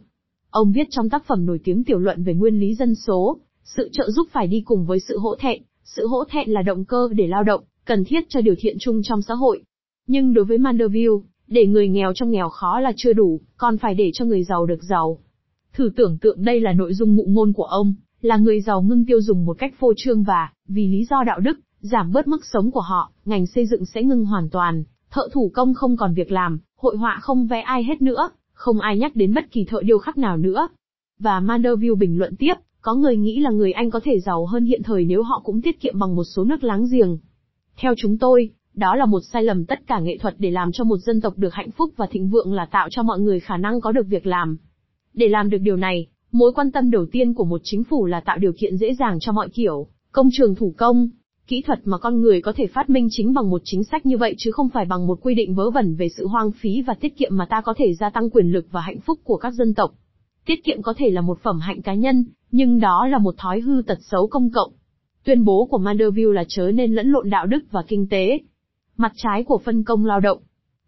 Ông 0.55 0.71
viết 0.71 0.87
trong 0.89 1.09
tác 1.09 1.25
phẩm 1.27 1.45
nổi 1.45 1.59
tiếng 1.63 1.83
tiểu 1.83 1.99
luận 1.99 2.23
về 2.23 2.33
nguyên 2.33 2.59
lý 2.59 2.75
dân 2.75 2.95
số, 2.95 3.37
sự 3.63 3.89
trợ 3.91 4.09
giúp 4.09 4.27
phải 4.31 4.47
đi 4.47 4.61
cùng 4.65 4.85
với 4.85 4.99
sự 4.99 5.17
hỗ 5.17 5.35
thẹn, 5.35 5.61
sự 5.83 6.07
hỗ 6.07 6.23
thẹn 6.29 6.49
là 6.49 6.61
động 6.61 6.85
cơ 6.85 7.09
để 7.15 7.27
lao 7.27 7.43
động, 7.43 7.61
cần 7.85 8.03
thiết 8.05 8.25
cho 8.29 8.41
điều 8.41 8.55
thiện 8.57 8.77
chung 8.79 9.01
trong 9.03 9.21
xã 9.21 9.33
hội. 9.33 9.63
Nhưng 10.07 10.33
đối 10.33 10.45
với 10.45 10.57
Mandeville, 10.57 11.15
để 11.47 11.65
người 11.65 11.87
nghèo 11.87 12.13
trong 12.13 12.31
nghèo 12.31 12.49
khó 12.49 12.79
là 12.79 12.91
chưa 12.95 13.13
đủ, 13.13 13.41
còn 13.57 13.77
phải 13.77 13.93
để 13.95 14.11
cho 14.13 14.25
người 14.25 14.43
giàu 14.43 14.65
được 14.65 14.83
giàu. 14.83 15.19
Thử 15.73 15.89
tưởng 15.95 16.17
tượng 16.17 16.43
đây 16.43 16.61
là 16.61 16.73
nội 16.73 16.93
dung 16.93 17.15
ngụ 17.15 17.25
ngôn 17.27 17.53
của 17.53 17.63
ông, 17.63 17.93
là 18.21 18.37
người 18.37 18.61
giàu 18.61 18.81
ngưng 18.81 19.05
tiêu 19.05 19.21
dùng 19.21 19.45
một 19.45 19.57
cách 19.57 19.73
phô 19.79 19.93
trương 19.97 20.23
và, 20.23 20.49
vì 20.67 20.87
lý 20.87 21.05
do 21.09 21.23
đạo 21.23 21.39
đức, 21.39 21.59
giảm 21.79 22.11
bớt 22.11 22.27
mức 22.27 22.45
sống 22.53 22.71
của 22.71 22.81
họ, 22.89 23.11
ngành 23.25 23.45
xây 23.47 23.65
dựng 23.65 23.85
sẽ 23.85 24.03
ngưng 24.03 24.25
hoàn 24.25 24.49
toàn, 24.49 24.83
thợ 25.11 25.29
thủ 25.33 25.51
công 25.53 25.73
không 25.73 25.97
còn 25.97 26.13
việc 26.13 26.31
làm, 26.31 26.59
hội 26.77 26.97
họa 26.97 27.19
không 27.21 27.47
vẽ 27.47 27.61
ai 27.61 27.83
hết 27.83 28.01
nữa, 28.01 28.29
không 28.55 28.79
ai 28.79 28.97
nhắc 28.97 29.15
đến 29.15 29.33
bất 29.33 29.51
kỳ 29.51 29.65
thợ 29.65 29.81
điêu 29.81 29.97
khắc 29.97 30.17
nào 30.17 30.37
nữa. 30.37 30.67
Và 31.19 31.39
Manderville 31.39 31.95
bình 31.95 32.17
luận 32.17 32.35
tiếp, 32.35 32.53
có 32.81 32.95
người 32.95 33.17
nghĩ 33.17 33.39
là 33.39 33.49
người 33.49 33.71
Anh 33.71 33.89
có 33.89 33.99
thể 34.03 34.19
giàu 34.19 34.45
hơn 34.45 34.65
hiện 34.65 34.83
thời 34.83 35.05
nếu 35.05 35.23
họ 35.23 35.41
cũng 35.43 35.61
tiết 35.61 35.81
kiệm 35.81 35.99
bằng 35.99 36.15
một 36.15 36.23
số 36.23 36.43
nước 36.43 36.63
láng 36.63 36.85
giềng. 36.91 37.17
Theo 37.77 37.93
chúng 37.97 38.17
tôi, 38.17 38.49
đó 38.73 38.95
là 38.95 39.05
một 39.05 39.19
sai 39.33 39.43
lầm 39.43 39.65
tất 39.65 39.87
cả 39.87 39.99
nghệ 39.99 40.17
thuật 40.17 40.35
để 40.37 40.51
làm 40.51 40.71
cho 40.71 40.83
một 40.83 40.97
dân 40.97 41.21
tộc 41.21 41.37
được 41.37 41.53
hạnh 41.53 41.71
phúc 41.71 41.93
và 41.97 42.07
thịnh 42.11 42.29
vượng 42.29 42.53
là 42.53 42.65
tạo 42.65 42.87
cho 42.91 43.03
mọi 43.03 43.19
người 43.19 43.39
khả 43.39 43.57
năng 43.57 43.81
có 43.81 43.91
được 43.91 44.07
việc 44.07 44.25
làm. 44.25 44.57
Để 45.13 45.27
làm 45.27 45.49
được 45.49 45.57
điều 45.57 45.75
này, 45.75 46.07
mối 46.31 46.51
quan 46.55 46.71
tâm 46.71 46.91
đầu 46.91 47.05
tiên 47.11 47.33
của 47.33 47.45
một 47.45 47.61
chính 47.63 47.83
phủ 47.83 48.05
là 48.05 48.19
tạo 48.19 48.37
điều 48.37 48.51
kiện 48.59 48.77
dễ 48.77 48.93
dàng 48.93 49.17
cho 49.19 49.31
mọi 49.31 49.49
kiểu, 49.49 49.87
công 50.11 50.29
trường 50.31 50.55
thủ 50.55 50.73
công, 50.77 51.09
kỹ 51.47 51.61
thuật 51.61 51.79
mà 51.83 51.97
con 51.97 52.21
người 52.21 52.41
có 52.41 52.53
thể 52.55 52.67
phát 52.67 52.89
minh 52.89 53.07
chính 53.11 53.33
bằng 53.33 53.49
một 53.49 53.61
chính 53.63 53.83
sách 53.83 54.05
như 54.05 54.17
vậy 54.17 54.35
chứ 54.37 54.51
không 54.51 54.69
phải 54.69 54.85
bằng 54.85 55.07
một 55.07 55.19
quy 55.21 55.35
định 55.35 55.55
vớ 55.55 55.69
vẩn 55.69 55.95
về 55.95 56.09
sự 56.17 56.27
hoang 56.27 56.51
phí 56.51 56.81
và 56.81 56.93
tiết 56.93 57.17
kiệm 57.17 57.37
mà 57.37 57.45
ta 57.49 57.61
có 57.61 57.73
thể 57.77 57.93
gia 57.93 58.09
tăng 58.09 58.29
quyền 58.29 58.47
lực 58.47 58.65
và 58.71 58.81
hạnh 58.81 58.99
phúc 58.99 59.19
của 59.23 59.37
các 59.37 59.53
dân 59.53 59.73
tộc. 59.73 59.91
Tiết 60.45 60.63
kiệm 60.63 60.81
có 60.81 60.93
thể 60.97 61.09
là 61.09 61.21
một 61.21 61.39
phẩm 61.43 61.59
hạnh 61.59 61.81
cá 61.81 61.93
nhân, 61.93 62.25
nhưng 62.51 62.79
đó 62.79 63.07
là 63.07 63.17
một 63.17 63.35
thói 63.37 63.59
hư 63.59 63.81
tật 63.87 63.97
xấu 64.01 64.27
công 64.27 64.49
cộng. 64.51 64.71
Tuyên 65.23 65.45
bố 65.45 65.65
của 65.65 65.77
Manderville 65.77 66.33
là 66.33 66.43
chớ 66.47 66.71
nên 66.71 66.93
lẫn 66.95 67.11
lộn 67.11 67.29
đạo 67.29 67.45
đức 67.45 67.63
và 67.71 67.83
kinh 67.87 68.07
tế. 68.09 68.39
Mặt 68.97 69.11
trái 69.15 69.43
của 69.43 69.57
phân 69.65 69.83
công 69.83 70.05
lao 70.05 70.19
động. 70.19 70.37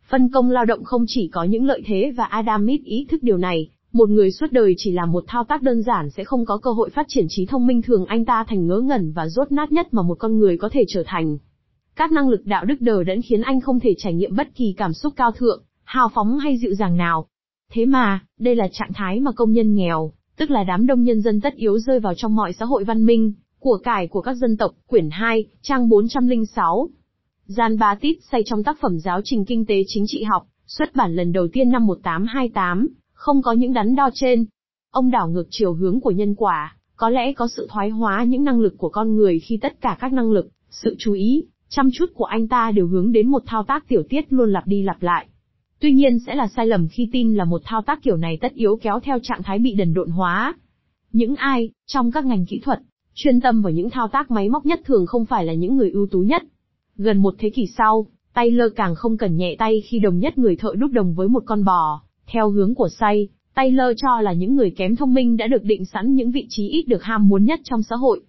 Phân 0.10 0.30
công 0.30 0.52
lao 0.52 0.66
động 0.66 0.84
không 0.84 1.04
chỉ 1.08 1.28
có 1.28 1.44
những 1.44 1.66
lợi 1.66 1.82
thế 1.86 2.14
và 2.18 2.24
Adam 2.24 2.62
Smith 2.62 2.84
ý 2.84 3.06
thức 3.10 3.24
điều 3.24 3.38
này, 3.38 3.70
một 3.98 4.10
người 4.10 4.32
suốt 4.32 4.52
đời 4.52 4.74
chỉ 4.78 4.92
làm 4.92 5.12
một 5.12 5.24
thao 5.28 5.44
tác 5.44 5.62
đơn 5.62 5.82
giản 5.82 6.10
sẽ 6.10 6.24
không 6.24 6.46
có 6.46 6.58
cơ 6.58 6.72
hội 6.72 6.90
phát 6.90 7.06
triển 7.10 7.26
trí 7.30 7.46
thông 7.46 7.68
minh 7.68 7.82
thường 7.82 8.06
anh 8.06 8.26
ta 8.26 8.44
thành 8.48 8.68
ngớ 8.68 8.80
ngẩn 8.80 9.12
và 9.12 9.28
rốt 9.28 9.52
nát 9.52 9.72
nhất 9.72 9.94
mà 9.94 10.02
một 10.02 10.16
con 10.20 10.40
người 10.40 10.58
có 10.58 10.70
thể 10.72 10.84
trở 10.88 11.04
thành. 11.06 11.38
Các 11.96 12.12
năng 12.12 12.30
lực 12.30 12.46
đạo 12.46 12.66
đức 12.66 12.82
đờ 12.82 13.04
đẫn 13.04 13.22
khiến 13.22 13.42
anh 13.42 13.62
không 13.62 13.80
thể 13.80 13.94
trải 13.98 14.14
nghiệm 14.14 14.36
bất 14.36 14.48
kỳ 14.56 14.74
cảm 14.78 14.94
xúc 14.94 15.14
cao 15.16 15.32
thượng, 15.32 15.64
hào 15.84 16.10
phóng 16.14 16.40
hay 16.40 16.58
dịu 16.58 16.74
dàng 16.74 16.98
nào. 16.98 17.28
Thế 17.72 17.86
mà, 17.86 18.20
đây 18.40 18.56
là 18.56 18.68
trạng 18.72 18.94
thái 18.94 19.20
mà 19.20 19.32
công 19.32 19.52
nhân 19.52 19.76
nghèo, 19.76 20.12
tức 20.38 20.52
là 20.52 20.64
đám 20.64 20.88
đông 20.88 21.04
nhân 21.04 21.22
dân 21.22 21.42
tất 21.42 21.56
yếu 21.56 21.80
rơi 21.80 22.00
vào 22.00 22.14
trong 22.14 22.36
mọi 22.36 22.54
xã 22.54 22.66
hội 22.66 22.84
văn 22.84 23.06
minh, 23.06 23.34
của 23.60 23.78
cải 23.84 24.08
của 24.08 24.22
các 24.22 24.34
dân 24.34 24.58
tộc, 24.58 24.72
quyển 24.88 25.10
2, 25.12 25.46
trang 25.62 25.90
406. 25.90 26.90
Gian 27.46 27.78
ba 27.78 27.96
tít 27.96 28.18
say 28.32 28.42
trong 28.46 28.64
tác 28.64 28.78
phẩm 28.82 29.00
giáo 29.00 29.22
trình 29.24 29.46
kinh 29.46 29.66
tế 29.66 29.84
chính 29.88 30.04
trị 30.08 30.24
học, 30.24 30.48
xuất 30.68 30.96
bản 30.96 31.16
lần 31.16 31.32
đầu 31.32 31.48
tiên 31.54 31.70
năm 31.70 31.86
1828, 31.88 32.88
không 33.18 33.42
có 33.42 33.52
những 33.52 33.74
đắn 33.74 33.96
đo 33.96 34.10
trên. 34.14 34.46
Ông 34.92 35.12
đảo 35.12 35.30
ngược 35.30 35.48
chiều 35.50 35.74
hướng 35.74 36.00
của 36.00 36.12
nhân 36.12 36.36
quả, 36.36 36.76
có 36.96 37.10
lẽ 37.10 37.34
có 37.34 37.48
sự 37.48 37.68
thoái 37.70 37.90
hóa 37.90 38.24
những 38.24 38.44
năng 38.44 38.60
lực 38.60 38.78
của 38.78 38.90
con 38.90 39.16
người 39.16 39.40
khi 39.40 39.58
tất 39.58 39.82
cả 39.82 39.98
các 40.00 40.14
năng 40.14 40.32
lực, 40.32 40.50
sự 40.70 40.96
chú 41.00 41.14
ý, 41.14 41.46
chăm 41.70 41.90
chút 41.94 42.06
của 42.14 42.26
anh 42.26 42.48
ta 42.48 42.72
đều 42.72 42.88
hướng 42.88 43.12
đến 43.12 43.28
một 43.28 43.44
thao 43.46 43.64
tác 43.64 43.88
tiểu 43.88 44.04
tiết 44.10 44.34
luôn 44.34 44.52
lặp 44.52 44.68
đi 44.68 44.84
lặp 44.84 45.04
lại. 45.04 45.28
Tuy 45.80 45.94
nhiên 45.94 46.20
sẽ 46.20 46.36
là 46.36 46.48
sai 46.48 46.68
lầm 46.68 46.88
khi 46.88 47.10
tin 47.12 47.36
là 47.36 47.46
một 47.46 47.62
thao 47.66 47.82
tác 47.82 48.04
kiểu 48.04 48.18
này 48.18 48.38
tất 48.42 48.54
yếu 48.54 48.80
kéo 48.82 49.00
theo 49.00 49.20
trạng 49.24 49.44
thái 49.44 49.60
bị 49.60 49.74
đần 49.74 49.94
độn 49.94 50.10
hóa. 50.10 50.56
Những 51.12 51.36
ai, 51.36 51.70
trong 51.86 52.12
các 52.12 52.26
ngành 52.26 52.46
kỹ 52.46 52.60
thuật, 52.60 52.80
chuyên 53.14 53.42
tâm 53.42 53.62
vào 53.62 53.72
những 53.72 53.90
thao 53.90 54.08
tác 54.08 54.32
máy 54.32 54.50
móc 54.50 54.66
nhất 54.66 54.82
thường 54.86 55.06
không 55.06 55.26
phải 55.26 55.46
là 55.46 55.54
những 55.54 55.78
người 55.78 55.92
ưu 55.92 56.08
tú 56.08 56.20
nhất. 56.20 56.44
Gần 56.96 57.18
một 57.18 57.36
thế 57.38 57.50
kỷ 57.50 57.68
sau, 57.78 58.08
Taylor 58.34 58.74
càng 58.76 58.96
không 58.96 59.18
cần 59.18 59.38
nhẹ 59.38 59.56
tay 59.60 59.82
khi 59.82 60.00
đồng 60.00 60.20
nhất 60.20 60.38
người 60.38 60.56
thợ 60.56 60.74
đúc 60.78 60.92
đồng 60.92 61.14
với 61.14 61.28
một 61.28 61.44
con 61.46 61.64
bò. 61.64 62.02
Theo 62.32 62.50
hướng 62.50 62.76
của 62.76 62.90
say, 62.90 63.28
Taylor 63.56 63.98
cho 63.98 64.22
là 64.22 64.34
những 64.34 64.56
người 64.56 64.72
kém 64.72 64.96
thông 64.96 65.14
minh 65.14 65.38
đã 65.38 65.48
được 65.48 65.64
định 65.64 65.86
sẵn 65.86 66.16
những 66.16 66.32
vị 66.32 66.46
trí 66.50 66.68
ít 66.68 66.88
được 66.88 67.04
ham 67.04 67.28
muốn 67.28 67.46
nhất 67.46 67.60
trong 67.64 67.84
xã 67.84 67.96
hội. 67.96 68.22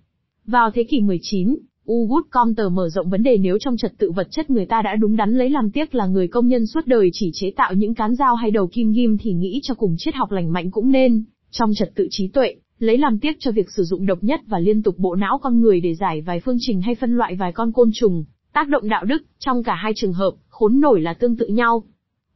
Vào 0.46 0.70
thế 0.70 0.84
kỷ 0.84 1.00
19, 1.00 1.56
Ugut 1.92 2.26
Comter 2.30 2.66
mở 2.72 2.88
rộng 2.88 3.10
vấn 3.10 3.22
đề 3.22 3.38
nếu 3.38 3.58
trong 3.58 3.76
trật 3.76 3.92
tự 3.98 4.10
vật 4.10 4.28
chất 4.30 4.50
người 4.50 4.66
ta 4.66 4.82
đã 4.82 4.96
đúng 4.96 5.16
đắn 5.16 5.38
lấy 5.38 5.50
làm 5.50 5.70
tiếc 5.70 5.94
là 5.94 6.06
người 6.06 6.28
công 6.28 6.48
nhân 6.48 6.66
suốt 6.66 6.86
đời 6.86 7.10
chỉ 7.12 7.30
chế 7.34 7.50
tạo 7.56 7.74
những 7.74 7.94
cán 7.94 8.14
dao 8.14 8.34
hay 8.34 8.50
đầu 8.50 8.66
kim 8.66 8.92
ghim 8.92 9.16
thì 9.20 9.32
nghĩ 9.32 9.60
cho 9.62 9.74
cùng 9.74 9.94
triết 9.98 10.14
học 10.14 10.32
lành 10.32 10.52
mạnh 10.52 10.70
cũng 10.70 10.92
nên, 10.92 11.24
trong 11.50 11.70
trật 11.74 11.94
tự 11.94 12.08
trí 12.10 12.28
tuệ, 12.28 12.54
lấy 12.78 12.98
làm 12.98 13.18
tiếc 13.18 13.36
cho 13.40 13.50
việc 13.50 13.70
sử 13.70 13.84
dụng 13.84 14.06
độc 14.06 14.24
nhất 14.24 14.40
và 14.46 14.58
liên 14.58 14.82
tục 14.82 14.98
bộ 14.98 15.14
não 15.14 15.38
con 15.42 15.60
người 15.60 15.80
để 15.80 15.94
giải 15.94 16.20
vài 16.20 16.40
phương 16.40 16.56
trình 16.60 16.82
hay 16.82 16.94
phân 16.94 17.16
loại 17.16 17.34
vài 17.34 17.52
con 17.52 17.72
côn 17.72 17.90
trùng, 17.94 18.24
tác 18.52 18.68
động 18.68 18.88
đạo 18.88 19.04
đức, 19.04 19.22
trong 19.38 19.62
cả 19.62 19.74
hai 19.74 19.92
trường 19.96 20.12
hợp, 20.12 20.30
khốn 20.48 20.80
nổi 20.80 21.00
là 21.00 21.14
tương 21.14 21.36
tự 21.36 21.46
nhau. 21.46 21.82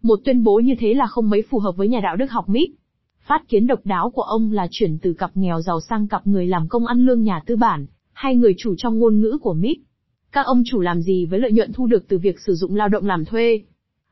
Một 0.03 0.21
tuyên 0.25 0.45
bố 0.45 0.61
như 0.61 0.75
thế 0.79 0.95
là 0.95 1.07
không 1.07 1.31
mấy 1.31 1.43
phù 1.51 1.59
hợp 1.59 1.77
với 1.77 1.89
nhà 1.89 2.01
đạo 2.01 2.17
đức 2.17 2.31
học 2.31 2.49
Mít. 2.49 2.71
Phát 3.27 3.49
kiến 3.49 3.67
độc 3.67 3.81
đáo 3.85 4.11
của 4.11 4.23
ông 4.23 4.53
là 4.53 4.69
chuyển 4.71 4.99
từ 4.99 5.13
cặp 5.13 5.31
nghèo 5.35 5.61
giàu 5.61 5.81
sang 5.81 6.09
cặp 6.09 6.27
người 6.27 6.47
làm 6.47 6.69
công 6.69 6.87
ăn 6.87 7.07
lương 7.07 7.23
nhà 7.23 7.41
tư 7.47 7.57
bản, 7.57 7.87
hay 8.13 8.37
người 8.37 8.55
chủ 8.59 8.75
trong 8.79 8.99
ngôn 8.99 9.21
ngữ 9.21 9.39
của 9.43 9.55
Mít. 9.55 9.79
Các 10.33 10.47
ông 10.47 10.63
chủ 10.67 10.81
làm 10.81 11.03
gì 11.03 11.27
với 11.27 11.41
lợi 11.41 11.53
nhuận 11.53 11.73
thu 11.73 11.87
được 11.87 12.09
từ 12.09 12.19
việc 12.19 12.41
sử 12.41 12.55
dụng 12.55 12.77
lao 12.77 12.89
động 12.89 13.07
làm 13.07 13.25
thuê? 13.25 13.63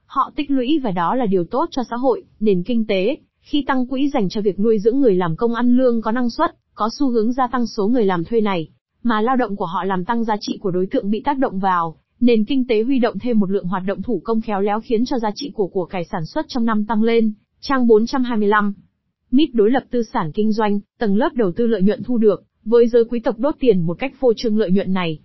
Họ 0.07 0.33
tích 0.37 0.51
lũy 0.51 0.79
và 0.79 0.91
đó 0.91 1.15
là 1.15 1.27
điều 1.27 1.45
tốt 1.45 1.69
cho 1.71 1.83
xã 1.91 1.97
hội, 1.97 2.25
nền 2.41 2.63
kinh 2.63 2.87
tế, 2.87 3.17
khi 3.41 3.65
tăng 3.67 3.87
quỹ 3.87 4.09
dành 4.09 4.29
cho 4.29 4.41
việc 4.41 4.61
nuôi 4.61 4.79
dưỡng 4.79 5.01
người 5.01 5.15
làm 5.15 5.37
công 5.37 5.55
ăn 5.55 5.77
lương 5.77 6.03
có 6.03 6.13
năng 6.13 6.31
suất, 6.31 6.57
có 6.75 6.89
xu 6.99 7.11
hướng 7.11 7.33
gia 7.33 7.47
tăng 7.47 7.67
số 7.67 7.87
người 7.87 8.05
làm 8.05 8.25
thuê 8.25 8.41
này, 8.41 8.69
mà 9.03 9.21
lao 9.21 9.37
động 9.37 9.57
của 9.57 9.67
họ 9.67 9.85
làm 9.85 10.05
tăng 10.05 10.25
giá 10.25 10.37
trị 10.41 10.59
của 10.61 10.71
đối 10.71 10.87
tượng 10.87 11.11
bị 11.11 11.23
tác 11.25 11.39
động 11.39 11.59
vào, 11.59 11.97
nền 12.21 12.45
kinh 12.45 12.67
tế 12.67 12.83
huy 12.83 12.99
động 12.99 13.19
thêm 13.19 13.39
một 13.39 13.51
lượng 13.51 13.67
hoạt 13.67 13.83
động 13.87 14.03
thủ 14.03 14.21
công 14.25 14.41
khéo 14.41 14.61
léo 14.61 14.81
khiến 14.81 15.05
cho 15.05 15.19
giá 15.19 15.31
trị 15.35 15.51
của 15.55 15.67
của 15.67 15.85
cải 15.85 16.05
sản 16.05 16.27
xuất 16.27 16.47
trong 16.49 16.65
năm 16.65 16.85
tăng 16.85 17.03
lên. 17.03 17.33
Trang 17.61 17.87
425. 17.87 18.75
Mít 19.31 19.51
đối 19.55 19.71
lập 19.71 19.85
tư 19.91 20.03
sản 20.03 20.33
kinh 20.33 20.53
doanh, 20.53 20.81
tầng 20.99 21.17
lớp 21.17 21.35
đầu 21.35 21.53
tư 21.57 21.67
lợi 21.67 21.83
nhuận 21.83 22.03
thu 22.03 22.19
được, 22.19 22.45
với 22.65 22.89
giới 22.89 23.05
quý 23.05 23.21
tộc 23.21 23.39
đốt 23.39 23.55
tiền 23.61 23.81
một 23.81 23.99
cách 23.99 24.13
phô 24.21 24.33
trương 24.37 24.59
lợi 24.59 24.71
nhuận 24.71 24.93
này. 24.93 25.19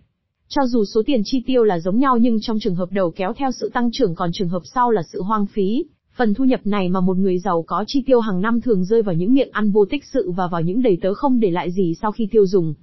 Cho 0.47 0.61
dù 0.65 0.85
số 0.85 1.01
tiền 1.05 1.21
chi 1.25 1.43
tiêu 1.45 1.63
là 1.63 1.79
giống 1.79 1.99
nhau 1.99 2.17
nhưng 2.17 2.37
trong 2.41 2.59
trường 2.59 2.75
hợp 2.75 2.91
đầu 2.91 3.11
kéo 3.11 3.33
theo 3.33 3.51
sự 3.51 3.69
tăng 3.73 3.89
trưởng 3.93 4.15
còn 4.15 4.29
trường 4.33 4.49
hợp 4.49 4.61
sau 4.73 4.91
là 4.91 5.01
sự 5.11 5.21
hoang 5.21 5.45
phí, 5.45 5.85
phần 6.15 6.33
thu 6.33 6.43
nhập 6.43 6.59
này 6.63 6.89
mà 6.89 6.99
một 6.99 7.17
người 7.17 7.39
giàu 7.39 7.63
có 7.67 7.83
chi 7.87 8.03
tiêu 8.05 8.19
hàng 8.19 8.41
năm 8.41 8.61
thường 8.61 8.85
rơi 8.85 9.01
vào 9.01 9.15
những 9.15 9.33
miệng 9.33 9.49
ăn 9.51 9.71
vô 9.71 9.85
tích 9.85 10.03
sự 10.13 10.31
và 10.31 10.47
vào 10.47 10.61
những 10.61 10.81
đầy 10.81 10.97
tớ 11.01 11.13
không 11.13 11.39
để 11.39 11.51
lại 11.51 11.71
gì 11.71 11.93
sau 12.01 12.11
khi 12.11 12.27
tiêu 12.31 12.45
dùng. 12.47 12.73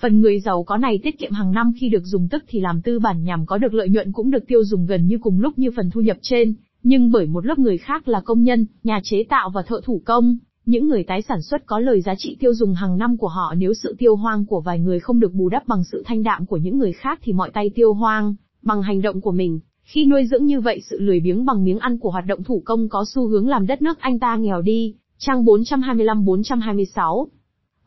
Phần 0.00 0.20
người 0.20 0.40
giàu 0.40 0.62
có 0.62 0.76
này 0.76 1.00
tiết 1.02 1.18
kiệm 1.18 1.32
hàng 1.32 1.52
năm 1.52 1.72
khi 1.80 1.88
được 1.88 2.04
dùng 2.04 2.28
tức 2.28 2.44
thì 2.48 2.60
làm 2.60 2.82
tư 2.82 2.98
bản 2.98 3.24
nhằm 3.24 3.46
có 3.46 3.58
được 3.58 3.74
lợi 3.74 3.88
nhuận 3.88 4.12
cũng 4.12 4.30
được 4.30 4.46
tiêu 4.46 4.64
dùng 4.64 4.86
gần 4.86 5.06
như 5.06 5.18
cùng 5.18 5.40
lúc 5.40 5.58
như 5.58 5.70
phần 5.76 5.90
thu 5.90 6.00
nhập 6.00 6.16
trên, 6.22 6.54
nhưng 6.82 7.10
bởi 7.10 7.26
một 7.26 7.46
lớp 7.46 7.58
người 7.58 7.78
khác 7.78 8.08
là 8.08 8.20
công 8.20 8.42
nhân, 8.42 8.66
nhà 8.84 9.00
chế 9.02 9.24
tạo 9.28 9.50
và 9.50 9.62
thợ 9.62 9.80
thủ 9.84 10.02
công, 10.04 10.38
những 10.66 10.88
người 10.88 11.04
tái 11.04 11.22
sản 11.22 11.42
xuất 11.42 11.66
có 11.66 11.78
lời 11.78 12.00
giá 12.00 12.14
trị 12.18 12.36
tiêu 12.40 12.54
dùng 12.54 12.74
hàng 12.74 12.98
năm 12.98 13.16
của 13.16 13.28
họ 13.28 13.54
nếu 13.56 13.74
sự 13.74 13.94
tiêu 13.98 14.16
hoang 14.16 14.46
của 14.46 14.60
vài 14.60 14.78
người 14.78 15.00
không 15.00 15.20
được 15.20 15.32
bù 15.32 15.48
đắp 15.48 15.68
bằng 15.68 15.84
sự 15.84 16.02
thanh 16.06 16.22
đạm 16.22 16.46
của 16.46 16.56
những 16.56 16.78
người 16.78 16.92
khác 16.92 17.20
thì 17.22 17.32
mọi 17.32 17.50
tay 17.50 17.70
tiêu 17.74 17.94
hoang, 17.94 18.34
bằng 18.62 18.82
hành 18.82 19.02
động 19.02 19.20
của 19.20 19.32
mình. 19.32 19.60
Khi 19.82 20.06
nuôi 20.06 20.26
dưỡng 20.26 20.46
như 20.46 20.60
vậy 20.60 20.80
sự 20.90 20.98
lười 21.00 21.20
biếng 21.20 21.44
bằng 21.44 21.64
miếng 21.64 21.78
ăn 21.78 21.98
của 21.98 22.10
hoạt 22.10 22.26
động 22.26 22.44
thủ 22.44 22.62
công 22.64 22.88
có 22.88 23.04
xu 23.14 23.26
hướng 23.26 23.48
làm 23.48 23.66
đất 23.66 23.82
nước 23.82 24.00
anh 24.00 24.18
ta 24.18 24.36
nghèo 24.36 24.62
đi. 24.62 24.94
Trang 25.18 25.44
425-426 25.44 27.26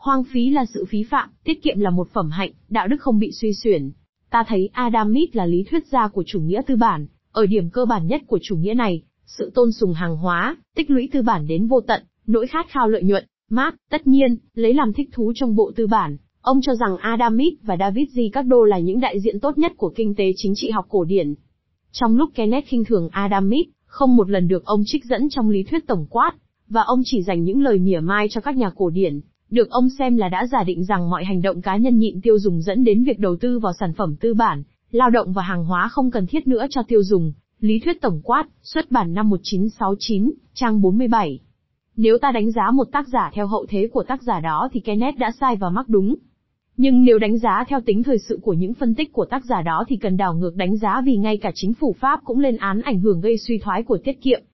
Hoang 0.01 0.24
phí 0.24 0.50
là 0.50 0.65
sự 0.65 0.86
phí 0.89 1.03
phạm, 1.03 1.29
tiết 1.43 1.63
kiệm 1.63 1.79
là 1.79 1.89
một 1.89 2.08
phẩm 2.13 2.29
hạnh, 2.31 2.51
đạo 2.70 2.88
đức 2.88 3.01
không 3.01 3.20
bị 3.20 3.31
suy 3.31 3.53
xuyển. 3.53 3.91
Ta 4.31 4.43
thấy 4.48 4.70
Adam 4.74 5.12
Smith 5.12 5.36
là 5.36 5.46
lý 5.46 5.63
thuyết 5.63 5.88
gia 5.88 6.08
của 6.08 6.24
chủ 6.27 6.39
nghĩa 6.39 6.62
tư 6.67 6.75
bản, 6.75 7.08
ở 7.31 7.46
điểm 7.46 7.70
cơ 7.70 7.86
bản 7.86 8.08
nhất 8.08 8.22
của 8.27 8.39
chủ 8.41 8.55
nghĩa 8.55 8.74
này, 8.74 9.03
sự 9.25 9.51
tôn 9.55 9.72
sùng 9.72 9.93
hàng 9.93 10.17
hóa, 10.17 10.58
tích 10.75 10.89
lũy 10.89 11.10
tư 11.12 11.22
bản 11.22 11.48
đến 11.48 11.67
vô 11.67 11.81
tận, 11.81 12.03
nỗi 12.27 12.48
khát 12.48 12.70
khao 12.70 12.89
lợi 12.89 13.03
nhuận, 13.03 13.25
mát, 13.50 13.75
tất 13.89 14.08
nhiên, 14.08 14.38
lấy 14.53 14.74
làm 14.74 14.93
thích 14.93 15.10
thú 15.12 15.31
trong 15.36 15.55
bộ 15.55 15.72
tư 15.75 15.88
bản. 15.88 16.17
Ông 16.41 16.62
cho 16.62 16.75
rằng 16.75 16.98
Adam 16.98 17.34
Smith 17.34 17.53
và 17.63 17.77
David 17.79 18.10
Ricardo 18.10 18.58
là 18.67 18.79
những 18.79 19.00
đại 19.00 19.20
diện 19.20 19.39
tốt 19.39 19.58
nhất 19.58 19.72
của 19.77 19.89
kinh 19.96 20.15
tế 20.15 20.31
chính 20.36 20.53
trị 20.55 20.70
học 20.70 20.86
cổ 20.89 21.03
điển. 21.03 21.34
Trong 21.91 22.17
lúc 22.17 22.29
Kenneth 22.36 22.67
khinh 22.67 22.86
thường 22.86 23.10
Adam 23.12 23.48
Smith, 23.50 23.70
không 23.86 24.15
một 24.15 24.29
lần 24.29 24.48
được 24.48 24.65
ông 24.65 24.84
trích 24.86 25.05
dẫn 25.05 25.29
trong 25.29 25.50
lý 25.50 25.63
thuyết 25.63 25.88
tổng 25.88 26.05
quát, 26.10 26.31
và 26.67 26.81
ông 26.81 27.01
chỉ 27.05 27.22
dành 27.22 27.43
những 27.43 27.62
lời 27.62 27.79
mỉa 27.79 28.00
mai 28.00 28.27
cho 28.29 28.41
các 28.41 28.58
nhà 28.58 28.72
cổ 28.75 28.89
điển, 28.89 29.22
được 29.51 29.70
ông 29.70 29.89
xem 29.89 30.17
là 30.17 30.29
đã 30.29 30.48
giả 30.51 30.63
định 30.63 30.84
rằng 30.84 31.10
mọi 31.10 31.25
hành 31.25 31.41
động 31.41 31.62
cá 31.62 31.77
nhân 31.77 31.98
nhịn 31.98 32.22
tiêu 32.22 32.39
dùng 32.39 32.62
dẫn 32.62 32.84
đến 32.84 33.03
việc 33.03 33.20
đầu 33.20 33.36
tư 33.36 33.60
vào 33.60 33.74
sản 33.79 33.93
phẩm 33.93 34.15
tư 34.15 34.34
bản, 34.34 34.63
lao 34.91 35.10
động 35.10 35.34
và 35.34 35.41
hàng 35.41 35.65
hóa 35.65 35.88
không 35.91 36.12
cần 36.12 36.27
thiết 36.27 36.48
nữa 36.48 36.65
cho 36.70 36.84
tiêu 36.84 37.03
dùng. 37.03 37.34
Lý 37.60 37.79
thuyết 37.79 38.01
tổng 38.01 38.22
quát, 38.24 38.48
xuất 38.62 38.91
bản 38.91 39.13
năm 39.13 39.29
1969, 39.29 40.31
trang 40.53 40.81
47. 40.81 41.39
Nếu 41.98 42.17
ta 42.17 42.31
đánh 42.31 42.51
giá 42.51 42.72
một 42.74 42.91
tác 42.91 43.08
giả 43.08 43.31
theo 43.34 43.48
hậu 43.48 43.65
thế 43.70 43.89
của 43.93 44.03
tác 44.03 44.24
giả 44.24 44.39
đó 44.39 44.70
thì 44.72 44.79
Kenneth 44.79 45.17
đã 45.17 45.31
sai 45.39 45.55
và 45.55 45.70
mắc 45.70 45.89
đúng. 45.89 46.15
Nhưng 46.77 47.05
nếu 47.05 47.20
đánh 47.20 47.38
giá 47.38 47.65
theo 47.67 47.81
tính 47.81 48.03
thời 48.03 48.17
sự 48.20 48.39
của 48.41 48.53
những 48.53 48.74
phân 48.74 48.96
tích 48.96 49.13
của 49.13 49.25
tác 49.25 49.46
giả 49.46 49.62
đó 49.62 49.86
thì 49.88 49.98
cần 49.98 50.17
đảo 50.17 50.34
ngược 50.34 50.55
đánh 50.55 50.77
giá 50.77 51.01
vì 51.05 51.17
ngay 51.17 51.38
cả 51.38 51.51
chính 51.55 51.74
phủ 51.74 51.96
Pháp 52.00 52.20
cũng 52.24 52.39
lên 52.39 52.58
án 52.58 52.81
ảnh 52.81 53.00
hưởng 53.00 53.22
gây 53.22 53.38
suy 53.38 53.58
thoái 53.58 53.84
của 53.84 53.98
tiết 54.03 54.22
kiệm, 54.22 54.41